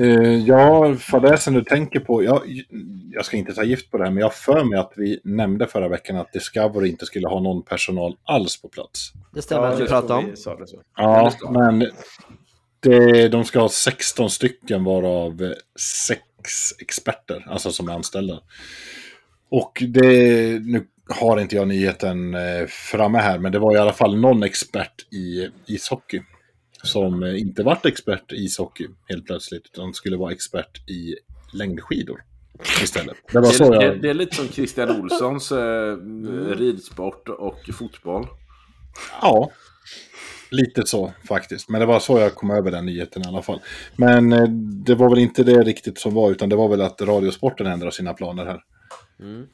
[0.00, 2.24] Uh, ja, fadäsen du tänker på.
[2.24, 2.42] Jag,
[3.12, 5.66] jag ska inte ta gift på det här, men jag för mig att vi nämnde
[5.66, 9.12] förra veckan att Discovery inte skulle ha någon personal alls på plats.
[9.32, 10.34] Det stämmer ja, att vi pratade om.
[10.96, 11.90] Ja, men
[12.80, 15.54] det, de ska ha 16 stycken varav
[16.06, 16.20] sex
[16.80, 18.40] experter, alltså som är anställda.
[19.50, 23.92] Och det, nu har inte jag nyheten eh, framme här, men det var i alla
[23.92, 26.22] fall någon expert i ishockey
[26.82, 31.14] som eh, inte vart expert i ishockey helt plötsligt, utan skulle vara expert i
[31.52, 32.20] längdskidor
[32.82, 33.16] istället.
[33.32, 33.80] Det, var så jag...
[33.80, 35.96] det, det är lite som Christian Olssons eh,
[36.56, 38.26] ridsport och fotboll.
[39.22, 39.50] Ja,
[40.50, 41.68] lite så faktiskt.
[41.68, 43.60] Men det var så jag kom över den nyheten i alla fall.
[43.96, 44.48] Men eh,
[44.86, 47.90] det var väl inte det riktigt som var, utan det var väl att Radiosporten ändrar
[47.90, 48.60] sina planer här.
[49.20, 49.46] Mm.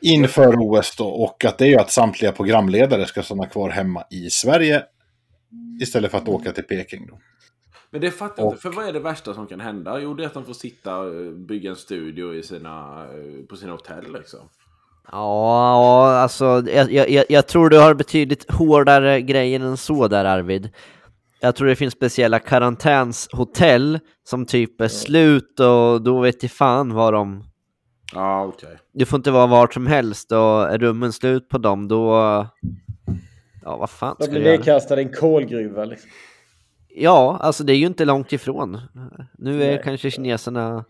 [0.00, 4.04] Inför OS då, och att det är ju att samtliga programledare ska stanna kvar hemma
[4.10, 4.82] i Sverige
[5.82, 7.18] istället för att åka till Peking då.
[7.90, 10.00] Men det fattar jag inte, för vad är det värsta som kan hända?
[10.00, 13.06] Jo, det är att de får sitta och bygga en studio i sina,
[13.48, 14.40] på sina hotell liksom.
[15.12, 20.70] Ja, alltså jag, jag, jag tror du har betydligt hårdare grejer än så där Arvid.
[21.40, 26.94] Jag tror det finns speciella karantänshotell som typ är slut och då vet jag fan
[26.94, 27.44] vad de...
[28.14, 28.66] Ja, okej.
[28.66, 28.78] Okay.
[28.92, 32.12] Du får inte vara vart som helst och är rummen slut på dem då...
[33.64, 36.10] Ja, vad fan ska Då blir nedkastad i en kolgruva liksom.
[36.88, 38.80] Ja, alltså det är ju inte långt ifrån.
[39.38, 39.80] Nu är Nej.
[39.84, 40.84] kanske kineserna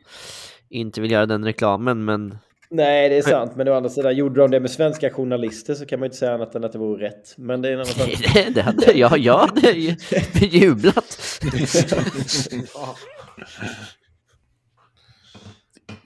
[0.68, 2.38] inte vill göra den reklamen, men
[2.70, 3.52] Nej, det är sant.
[3.56, 6.16] Men å andra sidan, gjorde de det med svenska journalister så kan man ju inte
[6.16, 7.34] säga annat än att det vore rätt.
[7.36, 8.08] Men det är en annan sak.
[8.34, 9.70] det, det hade jag, jag hade
[10.40, 11.40] jublat.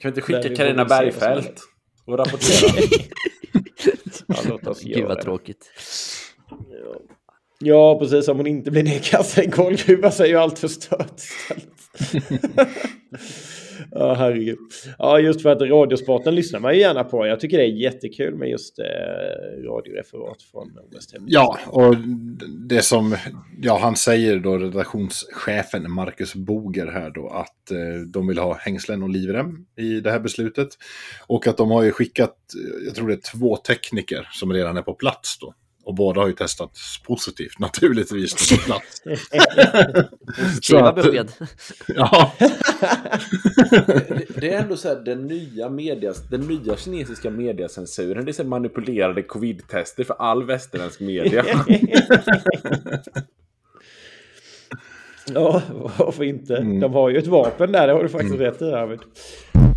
[0.02, 1.60] Kan vi inte skicka Carina Bergfeldt
[2.04, 2.82] och rapportera?
[4.26, 5.70] ja, låt oss Gud vad tråkigt.
[6.50, 6.96] Ja.
[7.58, 8.28] ja, precis.
[8.28, 12.68] Om hon inte blir nedkastad i en kolgruva så är ju allt förstört istället.
[13.90, 14.58] Ja, herregud.
[14.98, 17.26] Ja, just för att radiosporten lyssnar man ju gärna på.
[17.26, 18.84] Jag tycker det är jättekul med just eh,
[19.62, 21.24] radioreferat från West Ham.
[21.28, 21.96] Ja, och
[22.68, 23.16] det som
[23.64, 29.02] ja, han säger då, redaktionschefen Marcus Boger här då, att eh, de vill ha hängslen
[29.02, 30.68] och livrem i det här beslutet.
[31.26, 32.36] Och att de har ju skickat,
[32.86, 35.54] jag tror det är två tekniker som redan är på plats då.
[35.84, 39.02] Och båda har ju testats positivt naturligtvis på plats.
[40.62, 41.32] Skriva besked.
[41.86, 42.32] Ja.
[43.70, 48.24] det, det, är ändå så här den nya, medias, den nya kinesiska mediacensuren.
[48.24, 51.44] Det är så manipulerade covid-tester för all västerländsk media.
[55.34, 55.62] Ja,
[55.98, 56.56] varför inte?
[56.56, 56.80] Mm.
[56.80, 58.46] De har ju ett vapen där, det har du faktiskt mm.
[58.46, 59.00] rätt i Arvid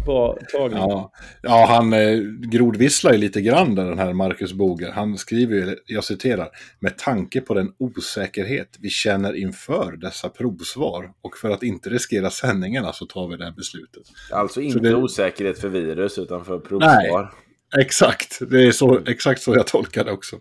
[0.06, 0.78] bra tagning.
[0.78, 2.20] Ja, ja han eh,
[2.52, 4.92] grodvisslar ju lite grann den här Marcus Boger.
[4.92, 11.12] Han skriver ju, jag citerar, med tanke på den osäkerhet vi känner inför dessa provsvar
[11.22, 14.04] och för att inte riskera sändningarna så tar vi det här beslutet.
[14.32, 14.96] Alltså inte det...
[14.96, 17.34] osäkerhet för virus utan för provsvar.
[17.76, 18.40] Nej, exakt.
[18.50, 20.36] Det är så, exakt så jag tolkar det också.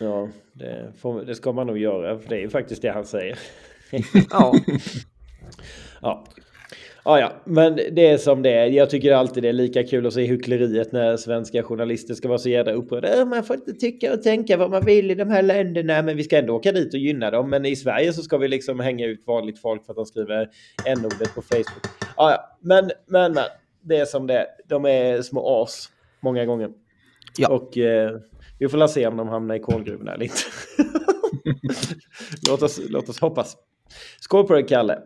[0.00, 3.04] Ja, det, får, det ska man nog göra, för det är ju faktiskt det han
[3.04, 3.38] säger.
[4.30, 4.54] ja.
[6.00, 6.24] ja.
[7.08, 8.66] Ja, ja, men det är som det är.
[8.66, 12.38] Jag tycker alltid det är lika kul att se hyckleriet när svenska journalister ska vara
[12.38, 13.24] så jävla upprörda.
[13.24, 16.24] Man får inte tycka och tänka vad man vill i de här länderna, men vi
[16.24, 17.50] ska ändå åka dit och gynna dem.
[17.50, 20.48] Men i Sverige så ska vi liksom hänga ut vanligt folk för att de skriver
[20.86, 21.86] n-ordet på Facebook.
[22.16, 23.44] Ja, ja, men, men, men,
[23.82, 24.46] det är som det är.
[24.68, 25.88] De är små as
[26.20, 26.70] många gånger.
[27.36, 27.48] Ja.
[27.48, 28.18] Och eh,
[28.58, 30.40] vi får se om de hamnar i kolgruvorna eller inte.
[32.48, 33.56] låt, oss, låt oss hoppas.
[34.20, 34.98] Skål på dig, Kalle.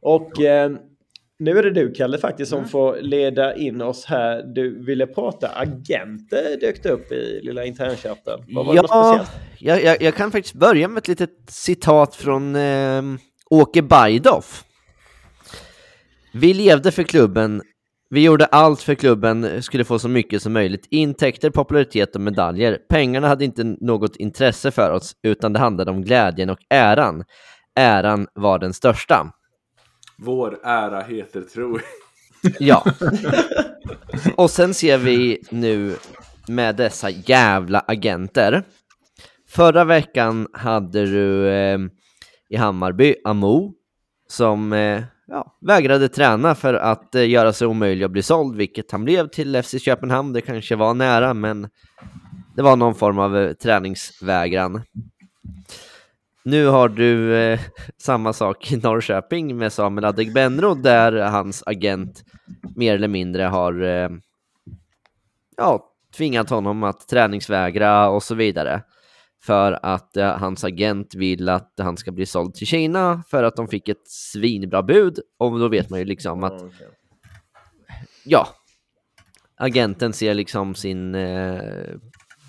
[0.00, 0.70] Och eh,
[1.38, 2.68] nu är det du, Kalle, faktiskt som mm.
[2.68, 4.42] får leda in oss här.
[4.42, 8.40] Du ville prata agenter, dök det upp i lilla internchatten.
[8.48, 9.26] Vad var ja,
[9.58, 13.02] jag, jag, jag, kan faktiskt börja med ett litet citat från eh,
[13.50, 14.64] Åke Bajdoff.
[16.32, 17.62] Vi levde för klubben.
[18.10, 20.86] Vi gjorde allt för klubben skulle få så mycket som möjligt.
[20.90, 22.78] Intäkter, popularitet och medaljer.
[22.88, 27.24] Pengarna hade inte något intresse för oss, utan det handlade om glädjen och äran.
[27.76, 29.32] Äran var den största.
[30.18, 31.78] Vår ära heter tro.
[32.58, 32.84] ja.
[34.36, 35.96] Och sen ser vi nu
[36.48, 38.62] med dessa jävla agenter.
[39.48, 41.78] Förra veckan hade du eh,
[42.48, 43.72] i Hammarby Amo
[44.28, 48.92] som eh, ja, vägrade träna för att eh, göra sig omöjlig att bli såld, vilket
[48.92, 50.32] han blev till FC Köpenhamn.
[50.32, 51.68] Det kanske var nära, men
[52.56, 54.82] det var någon form av eh, träningsvägran.
[56.46, 57.60] Nu har du eh,
[57.98, 62.24] samma sak i Norrköping med Samuel Adegbenro där hans agent
[62.76, 64.08] mer eller mindre har eh,
[65.56, 68.82] ja, tvingat honom att träningsvägra och så vidare.
[69.42, 73.56] För att eh, hans agent vill att han ska bli såld till Kina för att
[73.56, 75.18] de fick ett svinbra bud.
[75.38, 76.62] Och då vet man ju liksom att,
[78.24, 78.48] ja,
[79.56, 81.94] agenten ser liksom sin eh,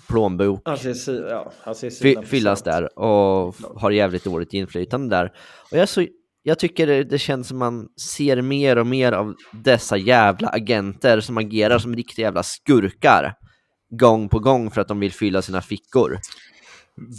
[0.08, 1.28] plånbok ser,
[1.64, 5.32] ja, sina fyllas där och har jävligt dåligt inflytande där.
[5.70, 6.06] Och jag, så,
[6.42, 11.20] jag tycker det, det känns som man ser mer och mer av dessa jävla agenter
[11.20, 13.34] som agerar som riktiga jävla skurkar
[13.90, 16.18] gång på gång för att de vill fylla sina fickor.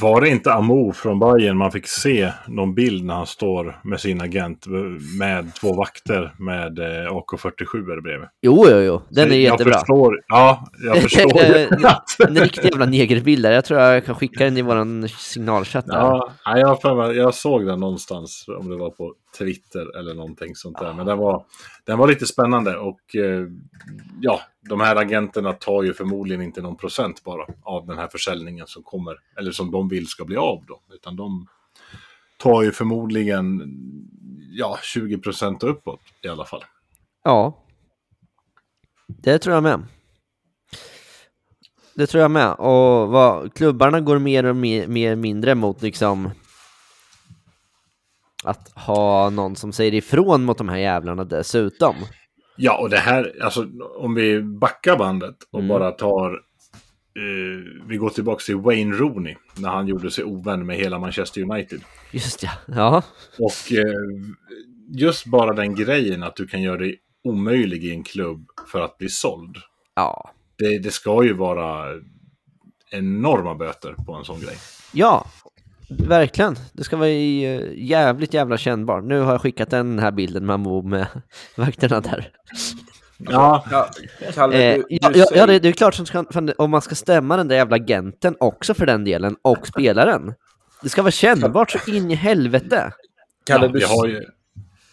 [0.02, 4.00] Var det inte Amo från Bayern man fick se någon bild när han står med
[4.00, 4.66] sin agent
[5.20, 8.28] med två vakter med eh, AK47 bredvid?
[8.42, 9.74] Jo, jo, jo, den är jag jättebra.
[9.74, 11.42] Förstår, ja, jag förstår.
[12.28, 13.52] en riktig jävla negerbild där.
[13.52, 15.96] Jag tror jag kan skicka den i våran signalchatt där.
[15.96, 20.14] Ja, jag, har för mig- jag såg den någonstans, om det var på Twitter eller
[20.14, 20.94] någonting sånt där.
[20.94, 21.46] Men den var,
[21.86, 23.48] den var lite spännande och eh,
[24.22, 28.68] ja, de här agenterna tar ju förmodligen inte någon procent bara av den här försäljningen
[28.68, 30.82] som kommer, eller som de vill ska bli av då.
[30.94, 31.48] Utan de
[32.38, 33.62] tar ju förmodligen
[34.52, 36.64] ja, 20 procent uppåt i alla fall.
[37.24, 37.66] Ja.
[39.08, 39.84] Det tror jag med.
[41.94, 42.54] Det tror jag med.
[42.54, 46.30] Och vad, klubbarna går mer och mer, mer mindre mot liksom
[48.44, 51.96] att ha någon som säger ifrån mot de här jävlarna dessutom.
[52.58, 53.68] Ja, och det här, alltså
[54.00, 55.68] om vi backar bandet och Mm.
[55.70, 56.32] bara tar...
[57.16, 61.42] Eh, vi går tillbaka till Wayne Rooney när han gjorde sig ovän med hela Manchester
[61.42, 61.82] United.
[62.12, 62.50] Just ja.
[62.68, 63.04] Ja.
[63.40, 63.94] Och eh,
[64.92, 68.98] just bara den grejen att du kan göra dig omöjlig i en klubb för att
[68.98, 69.58] bli såld.
[69.96, 70.32] Ja.
[70.58, 71.86] Det, det ska ju vara
[72.92, 74.56] enorma böter på en sån grej.
[74.92, 75.26] Ja.
[75.90, 76.56] Verkligen.
[76.74, 79.04] Det ska vara eh, jävligt jävla kännbart.
[79.04, 81.08] Nu har jag skickat den här bilden med Mo med
[81.56, 82.32] vakterna där.
[83.18, 83.90] Ja, Ja,
[84.34, 86.26] Kalle, Eh, du, ja, du ja, ja, det, är klart som ska,
[86.58, 90.34] om man ska stämma den där jävla agenten också för den delen och spelaren.
[90.82, 92.94] Det ska vara kännbart så in i helvete.
[93.46, 94.26] Kalle, du, ju...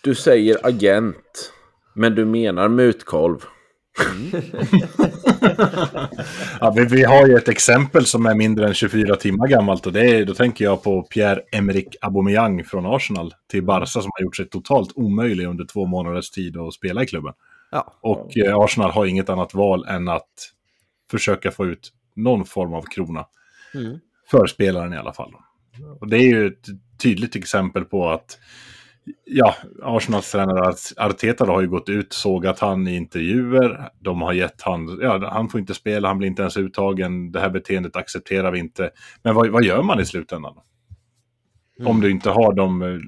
[0.01, 1.53] du säger agent,
[1.95, 3.39] men du menar mutkolv.
[6.61, 9.93] Ja, vi, vi har ju ett exempel som är mindre än 24 timmar gammalt och
[9.93, 14.37] det är, då tänker jag på Pierre-Emerick Aubameyang från Arsenal till Barca som har gjort
[14.37, 17.33] sig totalt omöjlig under två månaders tid att spela i klubben.
[17.71, 17.95] Ja.
[18.01, 20.53] Och eh, Arsenal har inget annat val än att
[21.11, 23.27] försöka få ut någon form av krona
[23.75, 23.99] Mm.
[24.31, 25.33] för spelaren i alla fall.
[26.01, 26.67] Och det är ju ett
[27.03, 28.39] tydligt exempel på att
[29.25, 33.91] ja, Arsenals tränare Arteta har ju gått ut, sågat han i intervjuer.
[34.01, 37.33] De har gett han, ja, han får inte spela, han blir inte ens uttagen.
[37.33, 38.91] Det här beteendet accepterar vi inte.
[39.23, 40.55] Men vad, vad gör man i slutändan?
[40.55, 40.63] Då?
[41.79, 41.91] Mm.
[41.91, 42.83] Om du inte har dem...
[42.83, 42.99] eh,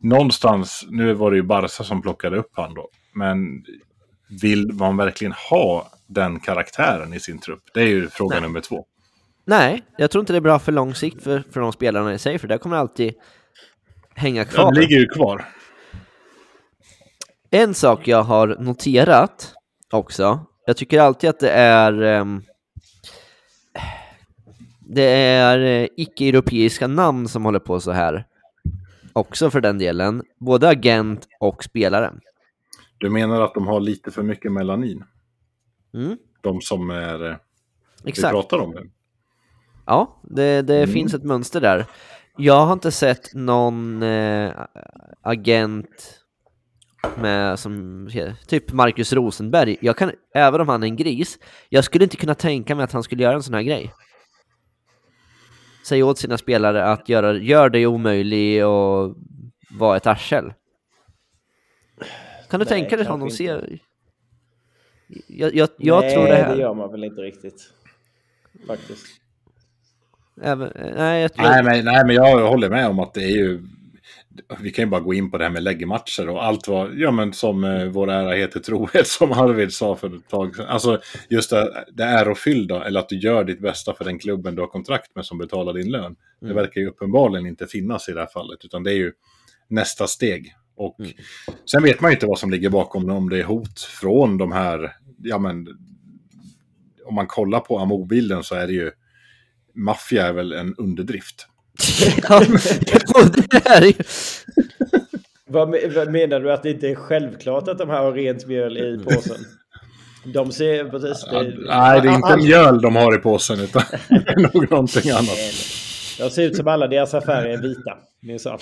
[0.00, 2.88] Någonstans, nu var det ju Barca som plockade upp han då.
[3.14, 3.64] Men
[4.42, 7.62] vill man verkligen ha den karaktären i sin trupp?
[7.74, 8.42] Det är ju fråga Nej.
[8.42, 8.86] nummer två.
[9.44, 12.18] Nej, jag tror inte det är bra för lång sikt för, för de spelarna i
[12.18, 13.14] sig, för det kommer alltid
[14.16, 14.72] hänga kvar.
[14.72, 15.44] det ligger ju kvar.
[17.50, 19.54] En sak jag har noterat
[19.92, 22.42] också, jag tycker alltid att det är ehm,
[24.80, 28.26] det är eh, icke-europeiska namn som håller på så här.
[29.12, 32.12] Också för den delen, både agent och spelare.
[32.98, 35.04] Du menar att de har lite för mycket melanin?
[35.94, 37.36] Mm, De som är, eh,
[38.02, 38.32] vi exakt.
[38.32, 38.82] pratar om det.
[39.86, 40.92] Ja, det, det Mm.
[40.92, 41.86] finns ett mönster där.
[42.38, 44.52] Jag har inte sett någon eh,
[45.22, 46.20] agent
[47.18, 48.08] med som
[48.46, 49.76] typ Marcus Rosenberg.
[49.80, 52.92] Jag kan, även om han är en gris, jag skulle inte kunna tänka mig att
[52.92, 53.92] han skulle göra en sån här grej.
[55.86, 59.16] Säga åt sina spelare att göra, gör dig omöjlig och
[59.78, 60.52] vara ett arsel.
[62.50, 63.44] Kan du Nej, tänka dig honom se?
[65.28, 66.56] Jag, jag, jag nej, tror det här.
[66.56, 67.72] det gör man väl inte riktigt.
[68.66, 69.06] Faktiskt.
[70.42, 73.62] Även, nej, jag, Nej men, nej, men jag håller med om att det är ju...
[74.60, 76.94] Vi kan ju bara gå in på det här med läggmatcher och allt vad...
[76.94, 80.66] Ja, men som eh, vår ära heter trohet, som Arvid sa för ett tag sedan.
[80.66, 84.60] Alltså, just det, det ärofyllda, eller att du gör ditt bästa för den klubben du
[84.62, 86.16] har kontrakt med som betalar din lön.
[86.40, 86.56] Det Mm.
[86.56, 89.12] verkar ju uppenbarligen inte finnas i det här fallet, utan det är ju
[89.68, 90.54] nästa steg.
[90.76, 91.12] Och Mm.
[91.70, 94.52] sen vet man ju inte vad som ligger bakom, om det är hot från de
[94.52, 94.92] här...
[95.22, 95.66] Ja, men...
[97.04, 98.90] Om man kollar på Amo-bilden så är det ju...
[99.76, 101.46] Maffia är väl en underdrift.
[102.28, 102.42] Ja,
[103.50, 103.92] det är ju...
[105.48, 108.46] Vad, me- vad menar du att det inte är självklart att de här har rent
[108.46, 109.36] mjöl i påsen?
[110.34, 111.26] De ser precis...
[111.32, 115.10] Ja, nej, det är inte mjöl de har i påsen utan det är nog någonting
[115.10, 115.38] annat.
[116.18, 118.58] Jag ser ut som alla deras affärer är vita, minsann.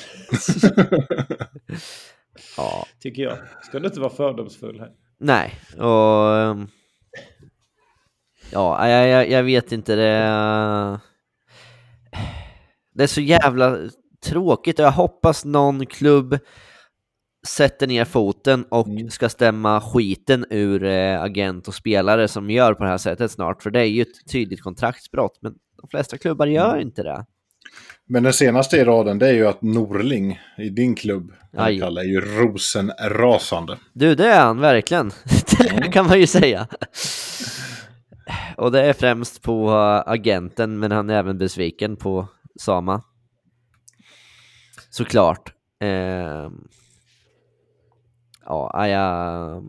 [2.56, 2.86] ja.
[3.02, 3.38] Tycker jag.
[3.68, 4.88] Ska du inte vara fördomsfull här?
[5.20, 6.56] Nej, och...
[8.52, 11.00] Ja, jag, jag, jag vet inte det...
[12.94, 13.78] Det är så jävla
[14.26, 16.38] tråkigt och jag hoppas någon klubb
[17.46, 22.84] sätter ner foten och ska stämma skiten ur eh, agent och spelare som gör på
[22.84, 26.46] det här sättet snart, för det är ju ett tydligt kontraktsbrott, men de flesta klubbar
[26.46, 27.24] gör inte det.
[28.08, 31.32] Men den senaste i raden det är ju att Norling i din klubb.
[31.56, 33.78] Kalle, är ju rosenrasande.
[33.92, 35.10] Du, det är han verkligen.
[35.58, 36.66] det kan man ju säga.
[38.56, 43.02] Och det är främst på eh, agenten, men han är även besviken på Sama.
[44.90, 45.52] Såklart.
[45.80, 46.48] Eh,
[48.46, 49.64] Ja, jag...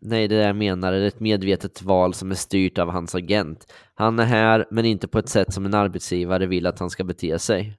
[0.00, 3.72] Nej, det där jag menar är ett medvetet val som är styrt av hans agent.
[3.94, 7.04] Han är här, men inte på ett sätt som en arbetsgivare vill att han ska
[7.04, 7.76] bete sig.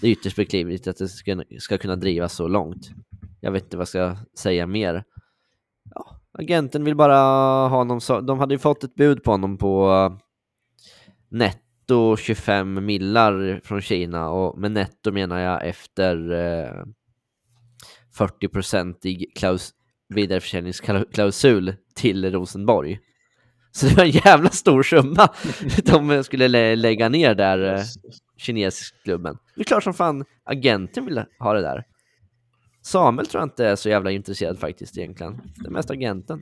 [0.00, 2.90] Det är ytterst beklagligt att det ska, ska kunna drivas så långt.
[3.40, 5.04] Jag vet inte vad jag ska säga mer.
[5.94, 7.16] Ja, agenten vill bara
[7.68, 8.20] ha honom så.
[8.20, 10.18] De hade ju fått ett bud på honom på uh,
[11.30, 16.84] netto 25 millar från Kina och med netto menar jag efter uh,
[18.18, 19.74] 40-procentig klaus
[20.08, 22.98] vidareförsäljningsklausul till Rosenborg.
[23.70, 25.28] Så det var en jävla stor summa
[25.84, 27.80] de skulle lä lägga ner där, uh,
[28.36, 29.38] kinesiskklubben.
[29.54, 31.84] Det är klart som fan agenten vill ha det där.
[32.82, 35.40] Samuel tror jag inte är så jävla intresserad faktiskt egentligen.
[35.56, 36.40] Det är mest agenten.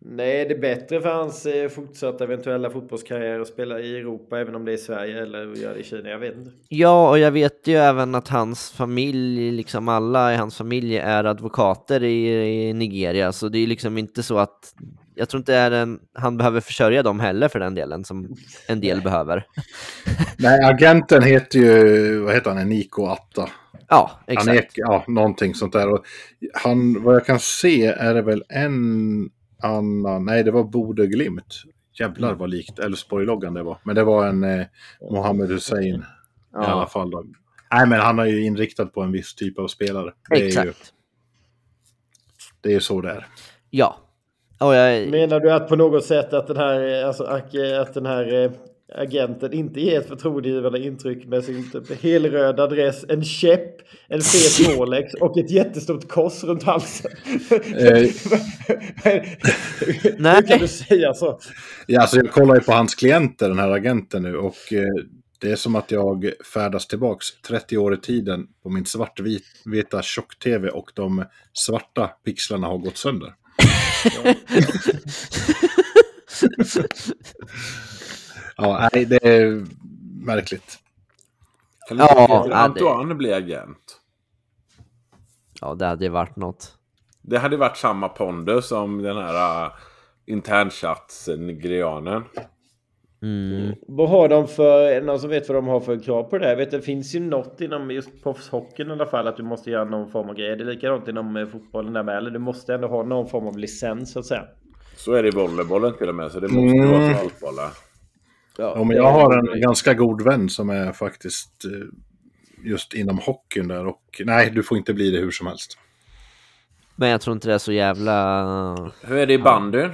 [0.00, 4.54] Nej, det är bättre för hans eh, fortsatta eventuella fotbollskarriär att spela i Europa, även
[4.54, 6.08] om det är i Sverige eller göra det i Kina.
[6.08, 6.50] Jag vet inte.
[6.68, 11.24] Ja, och jag vet ju även att hans familj, liksom alla i hans familj är
[11.24, 14.74] advokater i, i Nigeria, så det är liksom inte så att
[15.14, 18.36] jag tror inte är en, han behöver försörja dem heller för den delen som
[18.68, 19.46] en del behöver.
[20.38, 23.48] Nej, agenten heter ju, vad heter han, Eniko Atta.
[23.88, 24.78] Ja, Han exakt.
[24.78, 25.88] är, ja, någonting sånt där.
[25.92, 26.04] Och
[26.54, 29.30] han, vad jag kan se är det väl en
[29.62, 31.62] annan, nej det var Bode Glimt.
[32.00, 33.78] Jävlar vad likt Elfsborg-loggan det var.
[33.84, 34.66] Men det var en eh,
[35.10, 36.04] Mohammed Hussein
[36.62, 37.10] i alla fall.
[37.10, 37.24] Då.
[37.72, 40.12] Nej, men han är ju inriktad på en viss typ av spelare.
[40.30, 40.92] Det är ju, Exakt.
[42.60, 43.26] det är ju så det är.
[43.70, 43.96] Ja.
[44.60, 48.06] Och jag, Menar du att på något sätt att den här, alltså, ak- att den
[48.06, 48.50] här eh,
[48.94, 53.76] agenten inte ger ett förtroendegivande intryck med sin typ helröda dress, en käpp,
[54.08, 57.10] en fet Rolex och ett jättestort kors runt halsen?
[57.50, 57.56] Eh.
[59.80, 60.46] Hur Nej.
[60.46, 61.40] kan du säga så?
[61.86, 64.36] Ja, alltså jag kollar ju på hans klienter, den här agenten nu.
[64.36, 65.04] Och eh,
[65.40, 70.68] det är som att jag färdas tillbaks 30 år i tiden på min svartvita tjock-tv
[70.68, 73.34] och de svarta pixlarna har gått sönder.
[78.58, 79.66] Ja, nej, det är
[80.26, 80.78] märkligt.
[81.88, 84.00] Kan Ja, ja, det- Antoine bli agent?
[85.60, 86.74] ja, det hade ju varit något.
[87.22, 89.72] Det hade varit samma pondus som den här uh,
[90.26, 92.24] internchatten-nigerianen.
[93.22, 93.74] Mm.
[93.88, 96.50] Vad har de för, någon som vet vad de har för krav på det där?
[96.50, 99.70] Jag vet, det finns ju något inom just proffshockeyn i alla fall att du måste
[99.70, 100.56] göra någon form av grej.
[100.56, 102.16] Det är likadant inom eh, fotbollen där med.
[102.16, 104.44] Eller du måste ändå ha någon form av licens så att säga.
[104.96, 106.90] Så är det i volleybollen till och med, så det måste Mm.
[106.90, 107.42] vara för allt
[108.60, 113.68] Ja, men jag har en ganska god vän som är faktiskt eh, just inom hockeyn
[113.68, 113.86] där.
[113.86, 115.78] Och nej, du får inte bli det hur som helst.
[116.96, 118.92] Men jag tror inte det är så jävla...
[119.02, 119.90] Hur är det i bandyn?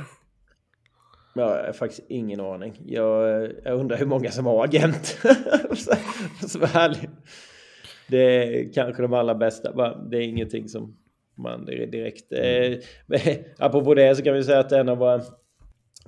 [1.34, 2.80] Ja, jag har faktiskt ingen aning.
[2.86, 5.06] Jag, jag undrar hur många som har agent.
[6.46, 7.10] så var ärlig.
[8.08, 9.94] Det är kanske de allra bästa.
[9.94, 10.96] Det är ingenting som
[11.34, 12.32] man direkt...
[12.32, 13.20] Eh, men
[13.58, 15.22] apropå det så kan vi säga att en av våra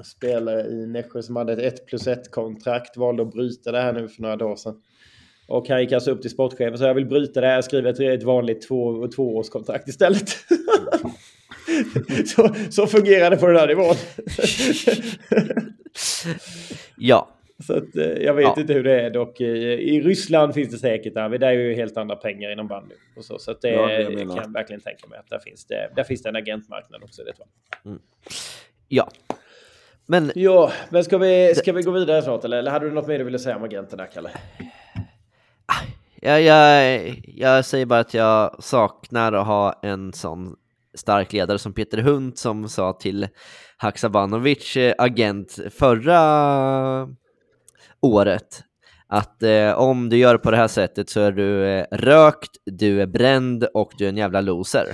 [0.05, 3.93] spelare i Nässjö som hade ett 1 plus 1 kontrakt valde att bryta det här
[3.93, 4.83] nu för några dagar sedan.
[5.49, 8.01] Och han gick alltså upp till sportchefen sa jag vill bryta det här, skriva ett,
[8.01, 10.29] ett vanligt två, tvåårskontrakt istället.
[12.27, 13.95] så, så fungerar det på den här nivån.
[16.99, 17.29] Ja,
[17.67, 18.55] Så att, eh, jag vet Ja.
[18.61, 19.41] inte hur det är dock.
[19.41, 21.29] I, I Ryssland finns det säkert där.
[21.29, 22.95] men Det är ju helt andra pengar inom bandy.
[23.17, 25.67] Och så så att det, Ja, jag kan jag verkligen tänka mig att där finns
[25.67, 27.23] det, där finns det en agentmarknad också.
[27.25, 27.47] Det tror
[27.85, 27.99] jag.
[28.89, 29.11] ja.
[30.07, 32.57] Men Ja, men ska vi, ska vi gå vidare snart eller?
[32.57, 34.31] Eller hade du något mer du ville säga om agenterna, Kalle?
[36.21, 40.57] jag, jag, jag säger bara att jag saknar att ha en sån
[40.95, 43.29] stark ledare som Peter Hunt som sa till
[43.77, 47.09] Haksabanovic eh, agent förra
[48.01, 48.63] året
[49.09, 53.03] att eh, om du gör på det här sättet så är du eh, rökt, du
[53.03, 54.87] är bränd och du är en jävla loser.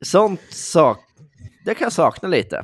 [0.02, 0.98] Sånt sak,
[1.68, 2.62] det kan jag sakna lite.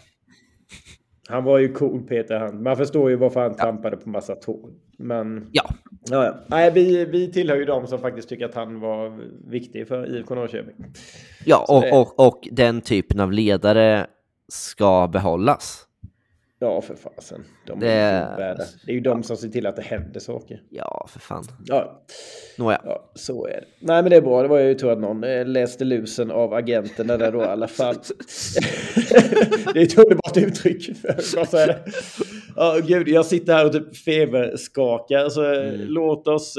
[1.28, 2.62] Han var ju cool Peter han.
[2.62, 3.64] Man förstår ju varför han ja.
[3.64, 4.70] trampade på massa tår.
[4.98, 5.70] Men ja.
[6.10, 6.34] Ja, ja.
[6.46, 10.34] Nej, vi, vi tillhör ju de som faktiskt tycker att han var viktig för IFK
[10.34, 10.74] Norrköping.
[11.44, 14.06] Ja, och, och, och den typen av ledare
[14.48, 15.86] ska behållas.
[16.58, 17.44] Ja, för fasen.
[17.66, 17.90] De det...
[17.90, 18.36] Är
[18.86, 20.62] det är ju de som ser till att det händer saker.
[20.70, 21.44] Ja, för fan.
[21.64, 22.04] Ja.
[22.58, 22.80] Nåja.
[22.84, 23.66] Ja, så är det.
[23.80, 24.42] Nej, men det är bra.
[24.42, 27.68] Det var ju tur att någon eh, läste lusen av agenterna där då i alla
[27.68, 27.94] fall.
[29.74, 30.90] det är ett underbart uttryck.
[31.36, 31.78] Vad säger det?
[32.56, 35.28] Ja, gud, jag sitter här och typ feberskakar.
[35.28, 35.80] Så mm.
[35.80, 36.56] låt oss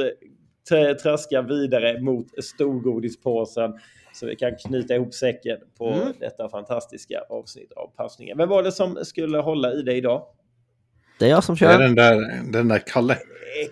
[0.71, 3.71] eh, traska vidare mot storgodispåsen
[4.15, 6.13] så vi kan knyta ihop säcken på mm.
[6.19, 8.37] detta fantastiska avsnitt av passningen.
[8.37, 10.23] Vem var det som skulle hålla i det idag?
[11.19, 11.67] Det är jag som kör.
[11.67, 13.17] Det är den där, den där Kalle.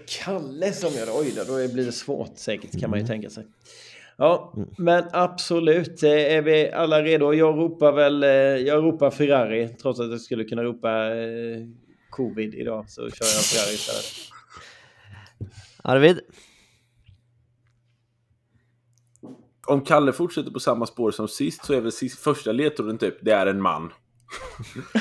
[0.08, 1.12] Kalle som gör det.
[1.12, 3.08] Oj då, då blir det svårt säkert kan man ju mm.
[3.08, 3.44] tänka sig.
[4.18, 4.70] Ja, mm.
[4.78, 6.04] men absolut.
[6.04, 7.34] Är vi alla redo?
[7.34, 11.68] Jag ropar väl, eh, jag ropar Ferrari trots att jag skulle kunna ropa eh,
[12.10, 14.30] covid idag så kör jag Ferrari istället.
[15.84, 16.20] Arvid?
[19.68, 23.18] Om Kalle fortsätter på samma spår som sist så är väl sist, första ledtråden typ,
[23.22, 23.93] det är en man.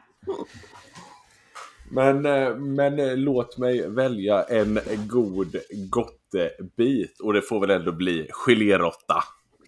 [1.92, 7.92] men, eh, men eh, låt mig välja en god gottebit och det får väl ändå
[7.92, 9.24] bli geléråtta.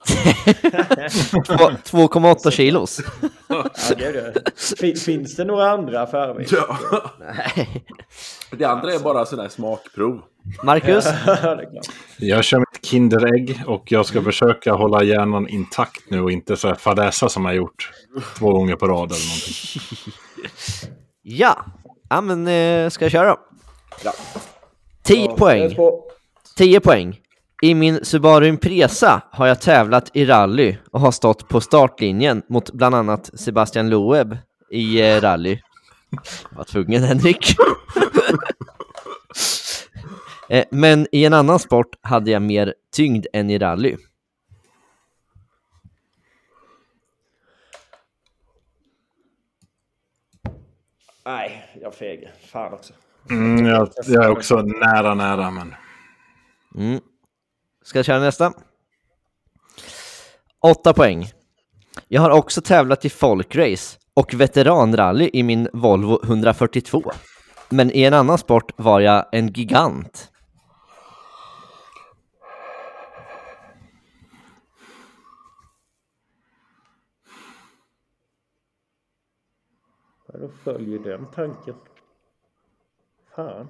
[0.08, 3.02] 2,8 kilos.
[3.48, 4.34] ja, det det.
[5.00, 6.46] Finns det några andra affärer?
[6.52, 6.78] Ja.
[7.20, 7.86] Nej.
[8.52, 10.22] Det andra är bara sådana här smakprov.
[10.64, 11.06] Marcus?
[12.18, 16.68] jag kör mitt Kinderägg och jag ska försöka hålla hjärnan intakt nu och inte så
[16.68, 17.92] här fadäsa som jag gjort
[18.38, 20.14] två gånger på rad eller någonting.
[21.30, 21.66] Ja,
[22.10, 23.36] ja men eh, ska jag köra?
[24.04, 24.14] Ja.
[25.04, 25.76] 10 ja, poäng.
[26.58, 27.20] 10 poäng.
[27.62, 32.72] I min Subaru Impresa har jag tävlat i rally och har stått på startlinjen mot
[32.72, 34.38] bland annat Sebastian Loeb
[34.72, 35.60] i eh, rally.
[36.50, 37.56] Jag var tvungen Henrik.
[40.50, 43.98] Eh, men i en annan sport hade jag mer tyngd än i rally.
[51.26, 52.32] Nej, jag fegar.
[52.52, 52.94] Fan också.
[53.30, 55.76] Mm, jag, jag, är också nära, nära, men...
[56.76, 57.00] Mm.
[57.84, 58.54] Ska jag köra nästa?
[60.62, 61.26] Åtta poäng.
[62.08, 67.12] Jag har också tävlat i folkrace och veteranrally i min Volvo 142.
[67.70, 70.32] Men i en annan sport var jag en gigant.
[80.42, 81.76] Då följer den tanken.
[83.36, 83.68] Fan.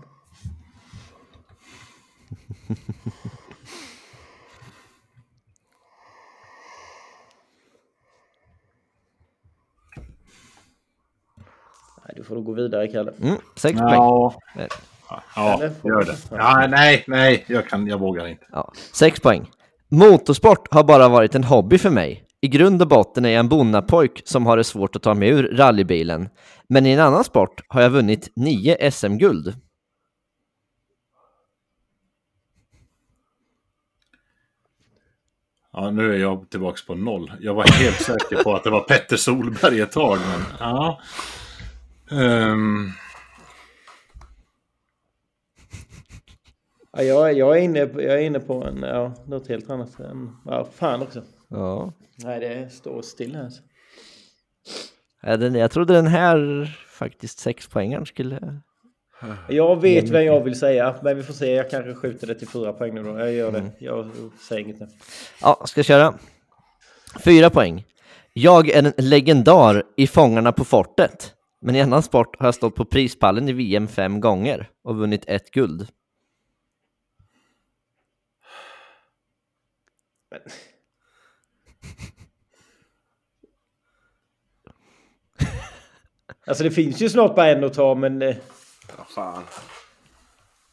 [12.06, 13.14] Nej, du får nog gå vidare, Kalle.
[13.22, 13.94] Mm, sex poäng.
[13.94, 14.34] Ja,
[15.36, 16.18] ja gör det.
[16.32, 18.46] Ja, nej, nej, jag, kan, jag vågar inte.
[18.52, 18.74] Ja.
[18.94, 19.52] Sex poäng.
[19.88, 22.27] Motorsport har bara varit en hobby för mig.
[22.42, 25.30] I grund och botten är jag en bonnapojk som har det svårt att ta mig
[25.30, 26.30] ur rallybilen.
[26.70, 29.56] Men i en annan sport har jag vunnit nio SM-guld.
[35.74, 37.32] Ja, nu är jag tillbaka på noll.
[37.40, 41.02] Jag var helt säker på att det var Petter Solberg ett tag, men ja.
[42.12, 42.92] Um...
[46.92, 50.00] Ja, jag, jag, är inne, jag är inne på en, ja, något helt annat.
[50.00, 51.24] Än, ja, fan också.
[51.50, 51.94] Ja.
[52.16, 53.44] Nej, det står still här.
[53.44, 53.62] Alltså.
[55.22, 58.62] Ja, den, jag trodde den här faktiskt sexpoängaren skulle...
[59.50, 61.52] Jag vet vad jag vill säga, men vi får se.
[61.52, 63.20] Jag kanske skjuter det till fyra poäng nu då.
[63.20, 63.60] Jag gör det.
[63.60, 63.72] Mm.
[63.80, 64.88] Jag säger inget nu.
[65.42, 66.14] Ja, ska köra.
[67.24, 67.86] Fyra poäng.
[68.34, 71.34] Jag är en legendar i Fångarna på fortet.
[71.62, 75.24] Men i annan sport har jag stått på prispallen i VM fem gånger och vunnit
[75.28, 75.88] ett guld.
[80.32, 80.40] Men...
[86.48, 88.22] Alltså det finns ju snart bara en att ta men...
[88.22, 88.36] Eh,
[88.98, 89.44] ja, fan.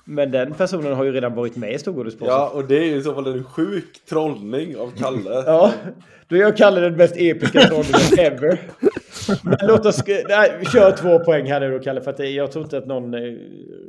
[0.05, 2.35] Men den personen har ju redan varit med i Storgodispåsen.
[2.35, 5.31] Ja, och det är ju i så fall en sjuk trollning av Kalle.
[5.47, 5.73] ja,
[6.29, 8.59] då gör Kalle den mest episka trollningen ever.
[9.43, 10.03] Men låt oss...
[10.29, 13.15] Nej, kör två poäng här nu då, Kalle, för att jag tror inte att någon...
[13.15, 13.21] Eh,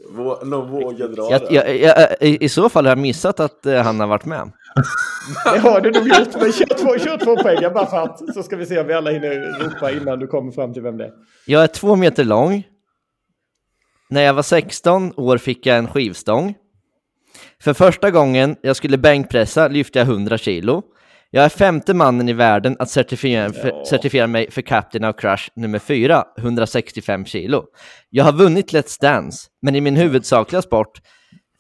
[0.10, 3.66] Vå, någon vågar dra jag, jag, jag, i, I så fall har jag missat att
[3.68, 4.52] uh, han har varit med.
[5.54, 8.34] Det har du nog gjort, men kör två, kör två poäng bara för att.
[8.34, 10.98] Så ska vi se om vi alla hinner ropa innan du kommer fram till vem
[10.98, 11.12] det är.
[11.46, 12.64] Jag är två meter lång.
[14.10, 16.56] När jag var 16 år fick jag en skivstång.
[17.64, 20.84] För första gången jag skulle bänkpressa lyfte jag 100 kilo.
[21.32, 25.50] Jag är femte mannen i världen att certifiera, för, certifiera mig för Captain of Crush
[25.56, 27.64] nummer 4, 165 kilo.
[28.10, 31.02] Jag har vunnit Let's Dance, men i min huvudsakliga sport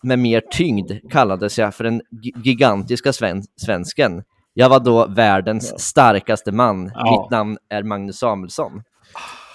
[0.03, 4.23] med mer tyngd kallades jag för den gi- gigantiska sven svensken.
[4.53, 6.91] Jag var då världens starkaste man.
[6.93, 7.21] Ja.
[7.21, 8.81] Mitt namn är Magnus Samuelsson.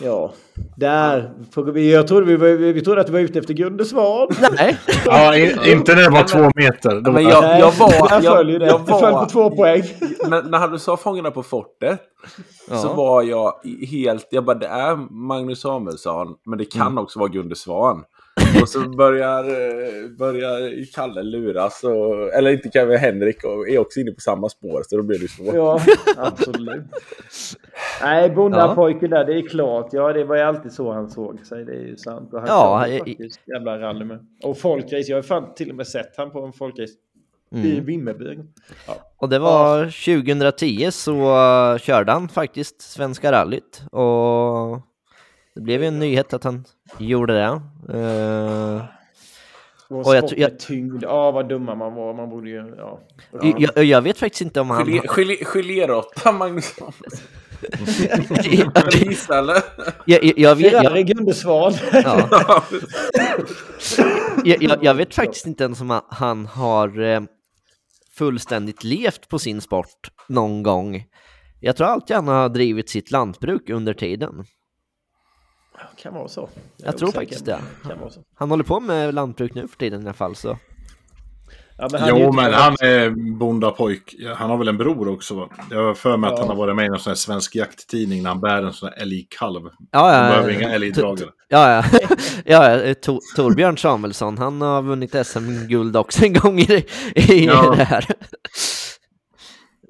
[0.02, 0.32] Ja,
[0.76, 1.30] där.
[1.74, 4.28] Jag trodde vi, var, vi trodde att du var ute efter Gunde Svan.
[4.56, 5.36] Nej, Ja,
[5.66, 7.00] inte när det var två meter.
[7.00, 8.08] Då, Men jag, Nej, jag var...
[8.08, 8.66] där Jag, följer det.
[8.66, 9.82] jag Det föll på två poäng.
[10.28, 12.00] när, när du sa Fångarna på fortet
[12.68, 12.92] så Ja.
[12.94, 13.52] var jag
[13.90, 14.26] helt...
[14.30, 14.96] Jag bara, det är
[15.28, 18.04] Magnus Samuelsson, men det kan också vara Gunde Svan.
[18.62, 24.00] Och så börjar, eh, börjar Kalle luras, och, eller inte Kalle, Henrik och är också
[24.00, 25.54] inne på samma spår, så då blir det svårt.
[25.54, 25.80] Ja,
[26.16, 26.82] absolut.
[28.02, 29.88] Nej, bondapojken där, det är klart.
[29.92, 31.64] Ja, det var ju alltid så han såg sig.
[31.64, 32.32] Det är ju sant.
[32.32, 34.26] Och han Ja, i- faktiskt jävla rally med.
[34.44, 35.10] Och folkrace.
[35.10, 36.92] Jag har fan till och med sett han på en folkrace
[37.54, 37.66] Mm.
[37.66, 38.38] i Vimmerby.
[38.86, 38.94] Ja.
[39.16, 41.12] och det var 2010 så
[41.72, 44.80] uh, körde han faktiskt Svenska rallyt och
[45.54, 46.64] det blev ju en nyhet att han
[46.98, 47.60] gjorde det.
[47.98, 48.82] Uh,
[49.88, 51.02] Och Och jag jag- tyngd.
[51.02, 52.14] Ja, vad dumma man var.
[52.14, 52.74] Man borde ju...
[52.78, 53.00] Ja.
[53.74, 54.86] jag, jag vet faktiskt inte om han...
[54.86, 56.74] Gelé- gelé- Geléråtta, Magnus
[58.92, 59.62] Gissa eller?
[60.06, 61.04] jag, jag, vet, jag, Ferrari
[61.92, 62.64] ja.
[64.44, 67.20] jag, jag, jag vet faktiskt inte ens om han- han har eh,
[68.16, 71.04] fullständigt levt på sin sport någon gång.
[71.60, 74.44] Jag tror alltid han har drivit sitt lantbruk under tiden.
[75.96, 76.48] Kan vara så.
[76.76, 77.60] Jag tror faktiskt det.
[77.88, 78.20] Kan vara så.
[78.34, 80.36] Han håller på med lantbruk nu för tiden i alla fall.
[80.36, 80.58] Så.
[81.80, 84.14] Ja, men han Jo, men han är bondapojk.
[84.36, 85.34] Han har väl en bror också?
[85.34, 85.48] Va?
[85.70, 86.40] Jag har för mig att Ja.
[86.40, 88.88] han har varit med i någon sån här svensk jakttidning när han bär en sån
[88.88, 89.62] här älgkalv.
[89.92, 90.58] Ja, Han ja, behöver ja.
[90.58, 91.26] inga älgdragare.
[91.26, 91.98] To- Ja, ja.
[92.44, 97.74] ja, ja Tor- Torbjörn Samuelsson, han har vunnit SM-guld också en gång i, i Ja.
[97.76, 98.04] det här.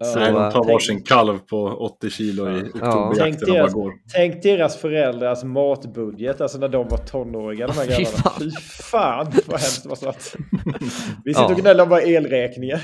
[0.03, 3.57] Ja, Nej, de tar tänk- varsin kalv på 80 kilo i Tänk oktoberjakten och bara
[3.59, 3.93] deras, går.
[4.15, 8.07] tänk deras föräldrars matbudget, alltså när de var tonåringar de här Fy grabbarna.
[8.23, 8.41] fan.
[8.41, 8.51] Fy
[8.83, 10.35] fan vad hemskt det måste varit.
[11.25, 11.55] Vi sitter Ja.
[11.55, 12.81] och gnäller om våra elräkningar.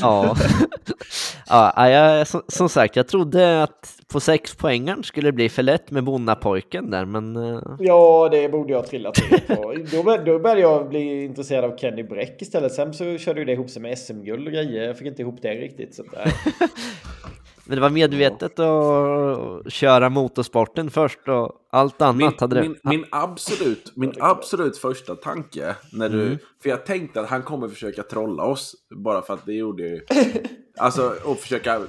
[0.00, 0.36] Ja,
[1.48, 5.62] ja jag, som, som sagt, jag trodde att på sex poängen skulle det bli för
[5.62, 9.74] lätt med bonnapojken där, men eh, Ja, det borde jag trilla till på.
[9.92, 12.72] Då, bör- då började jag bli intresserad av Kenny Bräck istället.
[12.72, 14.82] Sen så körde ju det ihop sig med SM-guld och grejer.
[14.86, 15.94] Jag fick inte ihop det riktigt.
[15.94, 16.32] Så nej.
[17.64, 22.62] men det var medvetet att köra motorsporten först och allt annat Min, hade det.
[22.62, 26.38] min, min, absolut, min absolut första tanke, när du, Mm.
[26.62, 30.00] för jag tänkte att han kommer försöka trolla oss, bara för att det gjorde ju,
[30.78, 31.80] alltså och försöka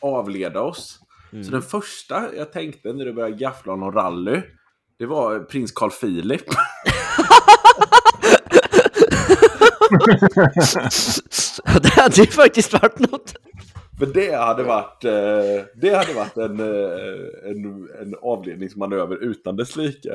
[0.00, 0.98] avleda oss.
[1.32, 1.44] Mm.
[1.44, 4.42] Så den första jag tänkte när du började gaffla om rally,
[4.98, 6.42] det var prins Carl Philip.
[11.82, 13.34] det hade ju faktiskt varit något.
[13.98, 15.12] För det hade varit, eh,
[15.74, 20.08] det hade varit en, eh, en, en avledningsmanöver utan dess like.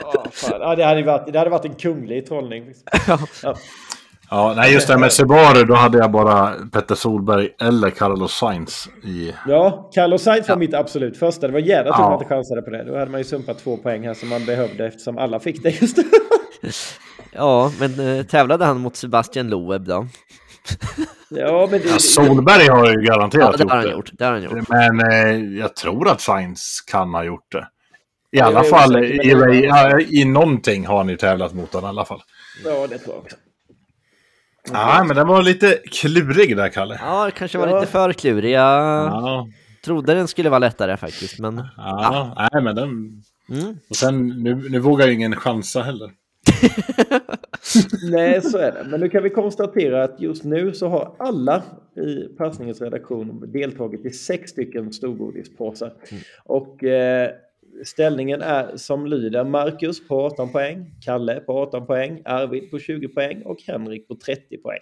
[0.00, 0.60] Ja, fan.
[0.60, 2.74] Ja, det, hade varit, det hade varit en kunglig trollning.
[3.42, 3.56] Ja.
[4.34, 8.32] Ja, nej, just det här med Subaru, då hade jag bara Petter Solberg eller Carlos
[8.34, 9.32] Sainz i...
[9.48, 11.46] Ja, Carlos Sainz var mitt absolut första.
[11.46, 12.04] Det var jävla tur att Ja.
[12.10, 12.84] man inte chansade på det.
[12.84, 15.80] Då hade man ju sumpat två poäng här som man behövde eftersom alla fick det
[15.82, 15.98] just
[17.32, 20.06] Ja, men eh, tävlade han mot Sebastian Loeb då?
[21.28, 21.88] Ja, men det...
[21.88, 24.10] Ja, Solberg har ju Ja, garanterat det har han gjort.
[24.12, 24.68] Det har han gjort.
[24.68, 27.58] Men eh, jag tror att Sainz kan ha gjort det.
[28.32, 31.86] I Ja, alla fall i, i, ja, i någonting har han ju tävlat mot honom
[31.86, 32.22] i alla fall.
[32.64, 33.36] Ja, det tror jag också.
[34.72, 36.98] Ja, men den var lite klurig där, Kalle.
[37.02, 37.80] Ja, det kanske var Ja.
[37.80, 38.50] lite för klurig.
[38.52, 38.62] Jag
[39.06, 39.48] Ja,
[39.84, 41.62] trodde den skulle vara lättare faktiskt, men...
[41.76, 42.88] ja, nej men den...
[43.50, 43.76] Mm.
[43.90, 46.10] Och sen, nu, nu vågar ju ingen chansa heller.
[48.10, 48.86] Nej, så är det.
[48.90, 51.62] Men nu kan vi konstatera att just nu så har alla
[51.96, 55.92] i passningens redaktion deltagit i sex stycken storgodispåsar.
[56.44, 57.30] Och eh,
[57.84, 63.08] ställningen är som lyder Marcus på 18 poäng, Kalle på 18 poäng, Arvid på 20
[63.08, 64.80] poäng och Henrik på 30 poäng.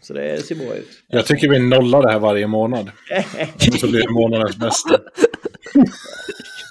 [0.00, 0.88] Så det ser bra ut.
[1.08, 2.90] Jag tycker vi nollar det här varje månad.
[3.80, 5.00] Så blir det månadens bästa.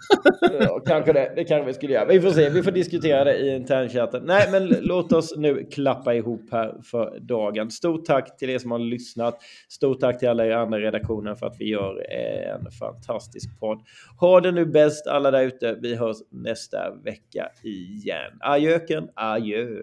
[0.59, 1.33] Ja, kanske det.
[1.35, 2.05] Det kanske vi skulle göra.
[2.05, 2.49] Vi får se.
[2.49, 4.23] Vi får diskutera det i internchatten.
[4.25, 7.71] Nej, men låt oss nu klappa ihop här för dagen.
[7.71, 9.39] Stort tack till er som har lyssnat.
[9.69, 13.81] Stort tack till alla er andra i redaktionen för att vi gör en fantastisk podd.
[14.19, 15.77] Ha det nu bäst alla där ute.
[15.81, 18.31] Vi hörs nästa vecka igen.
[18.39, 19.81] Adjöken, adjö.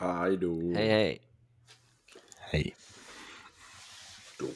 [0.00, 0.72] Hej då.
[0.76, 1.20] Hej, hej.
[2.50, 2.74] Hej.
[4.38, 4.46] då.